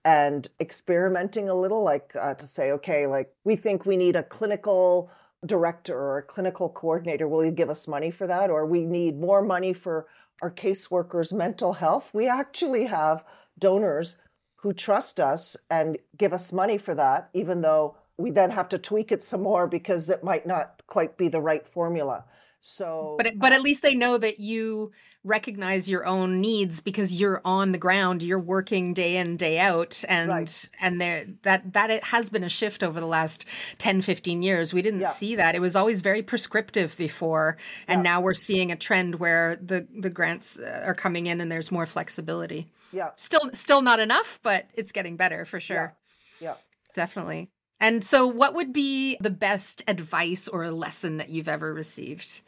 and 0.05 0.49
experimenting 0.61 1.49
a 1.49 1.55
little, 1.55 1.83
like 1.83 2.15
uh, 2.21 2.35
to 2.35 2.47
say, 2.47 2.71
okay, 2.73 3.07
like 3.07 3.33
we 3.45 3.57
think 3.57 3.85
we 3.85 3.97
need 3.97 4.17
a 4.17 4.23
clinical 4.23 5.11
director 5.45 5.97
or 5.99 6.19
a 6.19 6.23
clinical 6.23 6.69
coordinator. 6.69 7.27
Will 7.29 7.45
you 7.45 7.51
give 7.51 7.71
us 7.71 7.89
money 7.89 8.11
for 8.11 8.27
that? 8.27 8.51
Or 8.51 8.67
we 8.67 8.85
need 8.85 9.19
more 9.19 9.43
money 9.43 9.73
for 9.73 10.07
our 10.43 10.51
caseworkers' 10.51 11.33
mental 11.33 11.75
health. 11.75 12.11
We 12.13 12.29
actually 12.29 12.87
have 12.87 13.25
donors 13.59 14.17
who 14.57 14.73
trust 14.73 15.19
us 15.19 15.57
and 15.71 15.99
give 16.17 16.33
us 16.33 16.53
money 16.53 16.79
for 16.79 16.95
that, 16.95 17.31
even 17.33 17.63
though 17.63 17.97
we 18.19 18.31
then 18.31 18.51
have 18.51 18.69
to 18.69 18.79
tweak 18.79 19.11
it 19.11 19.23
some 19.23 19.43
more 19.43 19.67
because 19.67 20.11
it 20.11 20.23
might 20.23 20.47
not 20.47 20.83
quite 20.87 21.17
be 21.17 21.29
the 21.29 21.41
right 21.41 21.67
formula. 21.67 22.25
So, 22.63 23.15
but 23.17 23.33
but 23.39 23.53
at 23.53 23.63
least 23.63 23.83
they 23.83 23.95
know 23.95 24.19
that 24.19 24.39
you 24.39 24.93
recognize 25.25 25.89
your 25.89 26.05
own 26.05 26.43
needs 26.43 26.81
because 26.81 27.19
you're 27.19 27.41
on 27.43 27.73
the 27.73 27.79
ground, 27.79 28.23
you're 28.23 28.39
working 28.39 28.93
day 28.93 29.17
in 29.17 29.39
day 29.39 29.59
out, 29.59 30.05
and 30.07 30.29
right. 30.29 30.69
and 30.79 31.01
there 31.01 31.25
that 31.43 31.73
that 31.73 31.89
it 31.89 32.05
has 32.05 32.29
been 32.29 32.45
a 32.45 32.51
shift 32.51 32.85
over 32.85 33.01
the 33.01 33.07
last 33.07 33.47
10, 33.79 34.03
15 34.03 34.43
years. 34.43 34.75
We 34.75 34.83
didn't 34.83 35.01
yeah. 35.01 35.09
see 35.09 35.37
that; 35.37 35.55
it 35.55 35.61
was 35.61 35.75
always 35.75 36.03
very 36.03 36.23
prescriptive 36.23 36.95
before, 36.99 37.57
and 37.89 38.01
yeah. 38.01 38.13
now 38.13 38.21
we're 38.21 38.35
seeing 38.35 38.71
a 38.71 38.77
trend 38.77 39.15
where 39.15 39.57
the 39.57 39.89
the 39.99 40.11
grants 40.11 40.59
uh, 40.59 40.83
are 40.85 40.95
coming 40.95 41.29
in 41.29 41.41
and 41.41 41.51
there's 41.51 41.73
more 41.73 41.87
flexibility. 41.87 42.71
Yeah, 42.93 43.13
still 43.17 43.51
still 43.55 43.81
not 43.81 44.01
enough, 44.01 44.39
but 44.43 44.67
it's 44.75 44.93
getting 44.93 45.17
better 45.17 45.47
for 45.47 45.61
sure. 45.61 45.97
Yeah, 46.41 46.49
yeah. 46.49 46.55
definitely. 46.93 47.51
And 47.81 48.05
so, 48.05 48.27
what 48.27 48.55
would 48.55 48.73
be 48.73 49.17
the 49.21 49.31
best 49.31 49.83
advice 49.89 50.47
or 50.47 50.63
a 50.65 50.71
lesson 50.71 51.17
that 51.17 51.31
you've 51.31 51.49
ever 51.49 51.73
received? 51.73 52.43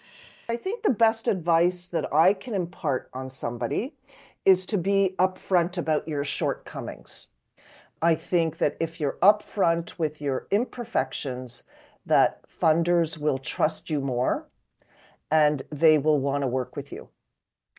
I 0.48 0.56
think 0.56 0.82
the 0.82 0.90
best 0.90 1.26
advice 1.26 1.88
that 1.88 2.12
I 2.12 2.34
can 2.34 2.54
impart 2.54 3.08
on 3.14 3.30
somebody 3.30 3.94
is 4.44 4.66
to 4.66 4.76
be 4.76 5.14
upfront 5.18 5.78
about 5.78 6.06
your 6.06 6.24
shortcomings. 6.24 7.28
I 8.02 8.16
think 8.16 8.58
that 8.58 8.76
if 8.80 9.00
you're 9.00 9.18
upfront 9.22 9.98
with 9.98 10.20
your 10.20 10.48
imperfections, 10.50 11.62
that 12.04 12.40
funders 12.48 13.18
will 13.18 13.38
trust 13.38 13.88
you 13.88 14.00
more 14.00 14.48
and 15.30 15.62
they 15.70 15.96
will 15.98 16.18
want 16.18 16.42
to 16.42 16.48
work 16.48 16.76
with 16.76 16.92
you. 16.92 17.08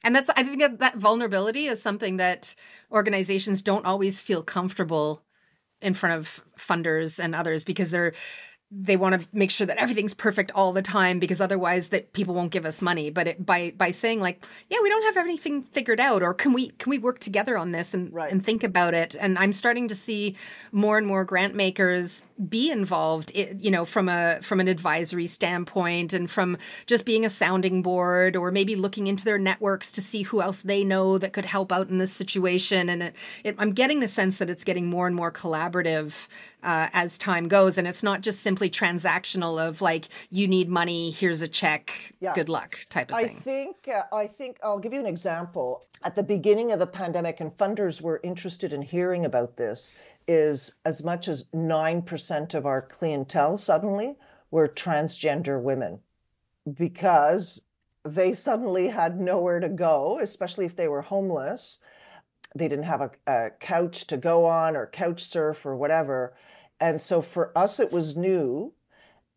And 0.03 0.15
that's, 0.15 0.29
I 0.29 0.43
think 0.43 0.59
that, 0.59 0.79
that 0.79 0.95
vulnerability 0.95 1.67
is 1.67 1.81
something 1.81 2.17
that 2.17 2.55
organizations 2.91 3.61
don't 3.61 3.85
always 3.85 4.19
feel 4.19 4.43
comfortable 4.43 5.23
in 5.83 5.93
front 5.93 6.19
of 6.19 6.43
funders 6.57 7.23
and 7.23 7.35
others 7.35 7.63
because 7.63 7.91
they're 7.91 8.13
they 8.75 8.97
want 8.97 9.21
to 9.21 9.27
make 9.31 9.51
sure 9.51 9.67
that 9.67 9.77
everything's 9.77 10.13
perfect 10.13 10.51
all 10.55 10.73
the 10.73 10.81
time 10.81 11.19
because 11.19 11.39
otherwise 11.39 11.89
that 11.89 12.11
people 12.13 12.33
won't 12.33 12.51
give 12.51 12.65
us 12.65 12.81
money. 12.81 13.11
But 13.11 13.27
it, 13.27 13.45
by 13.45 13.73
by 13.77 13.91
saying 13.91 14.19
like 14.19 14.43
yeah 14.69 14.79
we 14.81 14.89
don't 14.89 15.03
have 15.03 15.17
anything 15.17 15.63
figured 15.63 15.99
out 15.99 16.23
or 16.23 16.33
can 16.33 16.53
we 16.53 16.69
can 16.69 16.89
we 16.89 16.97
work 16.97 17.19
together 17.19 17.57
on 17.57 17.71
this 17.71 17.93
and 17.93 18.11
right. 18.13 18.31
and 18.31 18.43
think 18.43 18.63
about 18.63 18.93
it? 18.93 19.15
And 19.19 19.37
i'm 19.37 19.53
starting 19.53 19.87
to 19.89 19.95
see 19.95 20.35
more 20.71 20.97
and 20.97 21.05
more 21.05 21.23
grant 21.23 21.55
makers 21.55 22.25
be 22.49 22.71
involved 22.71 23.31
you 23.35 23.69
know 23.69 23.85
from 23.85 24.09
a 24.09 24.39
from 24.41 24.59
an 24.59 24.67
advisory 24.67 25.27
standpoint 25.27 26.13
and 26.13 26.29
from 26.29 26.57
just 26.85 27.05
being 27.05 27.25
a 27.25 27.29
sounding 27.29 27.81
board 27.81 28.35
or 28.35 28.51
maybe 28.51 28.75
looking 28.75 29.07
into 29.07 29.25
their 29.25 29.37
networks 29.37 29.91
to 29.91 30.01
see 30.01 30.23
who 30.23 30.41
else 30.41 30.61
they 30.61 30.83
know 30.83 31.17
that 31.17 31.33
could 31.33 31.45
help 31.45 31.71
out 31.71 31.89
in 31.89 31.97
this 31.97 32.11
situation. 32.11 32.89
And 32.89 33.03
it, 33.03 33.15
it, 33.43 33.55
i'm 33.59 33.71
getting 33.71 33.99
the 33.99 34.07
sense 34.07 34.37
that 34.37 34.49
it's 34.49 34.63
getting 34.63 34.89
more 34.89 35.07
and 35.07 35.15
more 35.15 35.31
collaborative 35.31 36.27
uh, 36.63 36.87
as 36.93 37.17
time 37.17 37.47
goes 37.47 37.77
and 37.77 37.87
it's 37.87 38.03
not 38.03 38.21
just 38.21 38.39
simply 38.39 38.69
transactional 38.69 39.59
of 39.59 39.81
like 39.81 40.07
you 40.29 40.47
need 40.47 40.69
money 40.69 41.11
here's 41.11 41.41
a 41.41 41.47
check 41.47 42.13
yeah. 42.19 42.33
good 42.33 42.49
luck 42.49 42.79
type 42.89 43.11
of 43.11 43.19
thing. 43.19 43.37
i 43.37 43.39
think 43.39 43.75
uh, 43.87 44.15
i 44.15 44.25
think 44.25 44.57
i'll 44.63 44.79
give 44.79 44.93
you 44.93 44.99
an 44.99 45.05
example. 45.05 45.83
At 46.03 46.15
the 46.15 46.23
beginning 46.23 46.71
of 46.71 46.79
the 46.79 46.87
pandemic 46.87 47.39
and 47.39 47.55
funders 47.57 48.01
were 48.01 48.19
interested 48.23 48.73
in 48.73 48.81
hearing 48.81 49.25
about 49.25 49.57
this 49.57 49.93
is 50.27 50.75
as 50.85 51.03
much 51.03 51.27
as 51.27 51.45
9% 51.53 52.53
of 52.53 52.65
our 52.65 52.81
clientele 52.81 53.57
suddenly 53.57 54.15
were 54.51 54.67
transgender 54.67 55.61
women 55.61 55.99
because 56.71 57.65
they 58.03 58.33
suddenly 58.33 58.89
had 58.89 59.19
nowhere 59.19 59.59
to 59.59 59.69
go 59.69 60.19
especially 60.19 60.65
if 60.65 60.75
they 60.75 60.87
were 60.87 61.01
homeless. 61.01 61.79
They 62.55 62.67
didn't 62.67 62.85
have 62.85 63.01
a, 63.01 63.11
a 63.25 63.49
couch 63.59 64.05
to 64.07 64.17
go 64.17 64.45
on 64.45 64.75
or 64.75 64.87
couch 64.87 65.23
surf 65.23 65.65
or 65.65 65.75
whatever 65.75 66.33
and 66.83 66.99
so 66.99 67.21
for 67.21 67.57
us 67.57 67.79
it 67.79 67.91
was 67.93 68.17
new. 68.17 68.73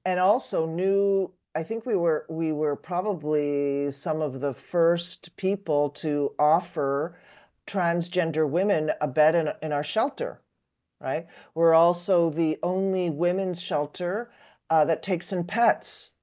And 0.04 0.20
also 0.20 0.66
new 0.66 1.32
i 1.54 1.62
think 1.62 1.86
we 1.86 1.96
were 1.96 2.26
we 2.28 2.52
were 2.52 2.76
probably 2.76 3.90
some 3.90 4.20
of 4.20 4.40
the 4.40 4.52
first 4.52 5.36
people 5.36 5.88
to 5.88 6.32
offer 6.38 7.18
transgender 7.66 8.48
women 8.48 8.92
a 9.00 9.08
bed 9.08 9.34
in, 9.34 9.48
in 9.62 9.72
our 9.72 9.82
shelter 9.82 10.42
right? 11.00 11.26
We're 11.54 11.74
also 11.74 12.30
the 12.30 12.58
only 12.62 13.10
women's 13.10 13.60
shelter 13.60 14.30
uh, 14.70 14.84
that 14.86 15.02
takes 15.02 15.32
in 15.32 15.44
pets. 15.44 16.14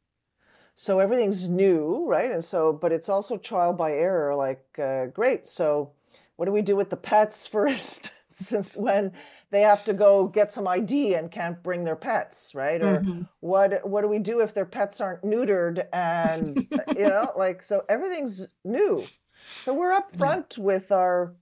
So 0.75 0.99
everything's 0.99 1.47
new 1.47 2.05
right? 2.07 2.31
And 2.31 2.43
so 2.43 2.73
but 2.73 2.91
it's 2.91 3.09
also 3.09 3.37
trial 3.37 3.73
by 3.73 3.91
error 3.91 4.35
like 4.35 4.65
uh, 4.79 5.07
great. 5.07 5.45
So 5.45 5.91
what 6.35 6.45
do 6.45 6.51
we 6.51 6.61
do 6.61 6.75
with 6.75 6.89
the 6.89 6.97
pets 6.97 7.47
for 7.53 7.67
instance 7.67 8.75
when 8.75 9.11
they 9.53 9.61
have 9.61 9.83
to 9.83 9.93
go 9.93 10.25
get 10.25 10.51
some 10.51 10.67
ID 10.67 11.13
and 11.13 11.29
can't 11.29 11.61
bring 11.61 11.83
their 11.83 11.95
pets, 11.95 12.53
right? 12.55 12.81
Or 12.81 12.99
mm-hmm. 12.99 13.21
what 13.39 13.87
what 13.87 14.01
do 14.01 14.07
we 14.07 14.17
do 14.17 14.39
if 14.39 14.55
their 14.55 14.65
pets 14.65 14.99
aren't 14.99 15.21
neutered 15.21 15.85
and 15.93 16.67
you 16.97 17.07
know, 17.07 17.31
like 17.37 17.61
so 17.61 17.85
everything's 17.87 18.47
new. 18.65 19.03
So 19.45 19.75
we're 19.75 19.93
up 19.93 20.15
front 20.17 20.55
yeah. 20.57 20.63
with 20.63 20.91
our 20.91 21.35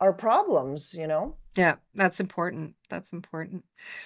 our 0.00 0.14
problems, 0.14 0.94
you 0.94 1.06
know. 1.06 1.36
Yeah, 1.58 1.74
that's 1.92 2.20
important. 2.20 2.76
That's 2.88 3.12
important. 3.12 3.64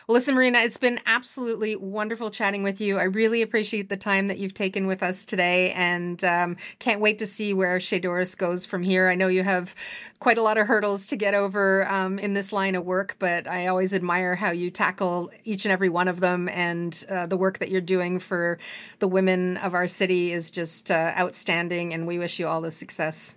Well, 0.09 0.15
listen, 0.15 0.35
Marina, 0.35 0.61
it's 0.61 0.79
been 0.79 0.99
absolutely 1.05 1.77
wonderful 1.77 2.31
chatting 2.31 2.63
with 2.63 2.81
you. 2.81 2.99
I 2.99 3.03
really 3.03 3.43
appreciate 3.43 3.91
the 3.91 3.97
time 3.99 4.29
that 4.29 4.39
you've 4.39 4.55
taken 4.55 4.87
with 4.87 5.03
us 5.03 5.27
today 5.27 5.71
and 5.73 6.25
um, 6.25 6.57
can't 6.79 7.03
wait 7.03 7.19
to 7.19 7.27
see 7.27 7.53
where 7.53 7.79
Chez 7.79 8.01
Doris 8.01 8.35
goes 8.37 8.65
from 8.65 8.83
here. 8.83 9.07
I 9.07 9.17
know 9.17 9.29
you 9.29 9.43
have 9.43 9.75
quite 10.19 10.39
a 10.39 10.43
lot 10.43 10.57
of 10.57 10.67
hurdles 10.67 11.09
to 11.09 11.17
get 11.17 11.35
over 11.35 11.87
um, 11.89 12.19
in 12.19 12.33
this 12.33 12.55
line 12.55 12.75
of 12.75 12.87
work, 12.87 13.17
but 13.19 13.47
I 13.47 13.67
always 13.67 13.93
admire 13.93 14.35
how 14.35 14.51
you 14.51 14.71
tackle 14.71 15.31
each 15.45 15.67
and 15.67 15.73
every 15.73 15.91
one 15.91 16.09
of 16.09 16.21
them. 16.21 16.49
And 16.49 17.05
uh, 17.11 17.27
the 17.27 17.37
work 17.37 17.59
that 17.59 17.71
you're 17.71 17.83
doing 17.83 18.19
for 18.19 18.59
the 18.99 19.09
women 19.09 19.59
of 19.59 19.75
our 19.75 19.87
city 19.87 20.33
is 20.33 20.51
just 20.51 20.91
uh, 20.91 21.13
outstanding. 21.19 21.93
And 21.93 22.07
we 22.07 22.19
wish 22.19 22.39
you 22.39 22.47
all 22.47 22.63
the 22.63 22.71
success. 22.71 23.37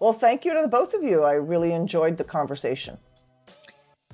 Well, 0.00 0.14
thank 0.14 0.44
you 0.44 0.52
to 0.52 0.62
the 0.62 0.68
both 0.68 0.94
of 0.94 1.04
you. 1.04 1.22
I 1.22 1.34
really 1.34 1.70
enjoyed 1.70 2.16
the 2.16 2.24
conversation 2.24 2.98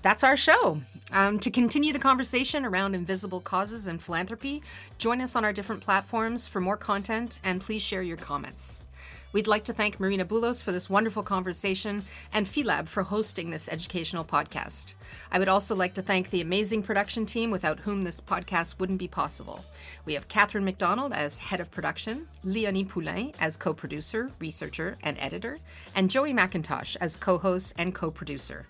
that's 0.03 0.25
our 0.25 0.37
show. 0.37 0.81
Um, 1.13 1.39
to 1.41 1.51
continue 1.51 1.93
the 1.93 1.99
conversation 1.99 2.65
around 2.65 2.95
invisible 2.95 3.41
causes 3.41 3.87
and 3.87 4.03
philanthropy, 4.03 4.63
join 4.99 5.21
us 5.21 5.37
on 5.37 5.45
our 5.45 5.53
different 5.53 5.83
platforms 5.83 6.47
for 6.47 6.61
more 6.61 6.77
content 6.77 7.39
and 7.45 7.61
please 7.61 7.83
share 7.83 8.03
your 8.03 8.17
comments. 8.17 8.85
We'd 9.33 9.47
like 9.47 9.65
to 9.65 9.73
thank 9.73 9.99
Marina 9.99 10.27
Boulos 10.27 10.63
for 10.63 10.73
this 10.73 10.91
wonderful 10.91 11.23
conversation 11.23 12.05
and 12.35 12.47
Philab 12.47 12.87
for 12.87 13.03
hosting 13.03 13.49
this 13.49 13.69
educational 13.71 14.25
podcast. 14.25 14.95
I 15.31 15.39
would 15.39 15.49
also 15.49 15.75
like 15.75 15.95
to 15.95 16.03
thank 16.03 16.29
the 16.29 16.43
amazing 16.43 16.83
production 16.83 17.25
team 17.25 17.51
without 17.51 17.81
whom 17.81 18.03
this 18.03 18.21
podcast 18.21 18.79
wouldn't 18.79 18.99
be 18.99 19.09
possible. 19.09 19.65
We 20.05 20.13
have 20.15 20.29
Katherine 20.29 20.67
Mac 20.67 20.77
Donald 20.77 21.15
as 21.15 21.39
head 21.39 21.61
of 21.61 21.71
production, 21.71 22.29
Léonie 22.45 22.87
Poulin 22.87 23.33
as 23.41 23.57
co 23.57 23.73
producer, 23.73 24.31
researcher, 24.39 24.99
and 25.03 25.17
editor, 25.19 25.59
and 25.95 26.11
Joey 26.11 26.35
Mac 26.35 26.53
Intosh 26.53 26.97
as 27.01 27.17
co 27.17 27.39
host 27.39 27.73
and 27.79 27.95
co 27.95 28.11
producer. 28.11 28.67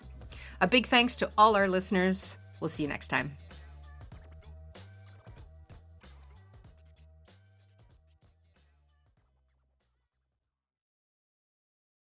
A 0.63 0.67
big 0.67 0.87
thanks 0.87 1.17
to 1.17 1.29
all 1.37 1.57
our 1.57 1.67
listeners. 1.67 2.37
We'll 2.61 2.69
see 2.69 2.83
you 2.83 2.89
next 2.89 3.07
time. 3.07 3.35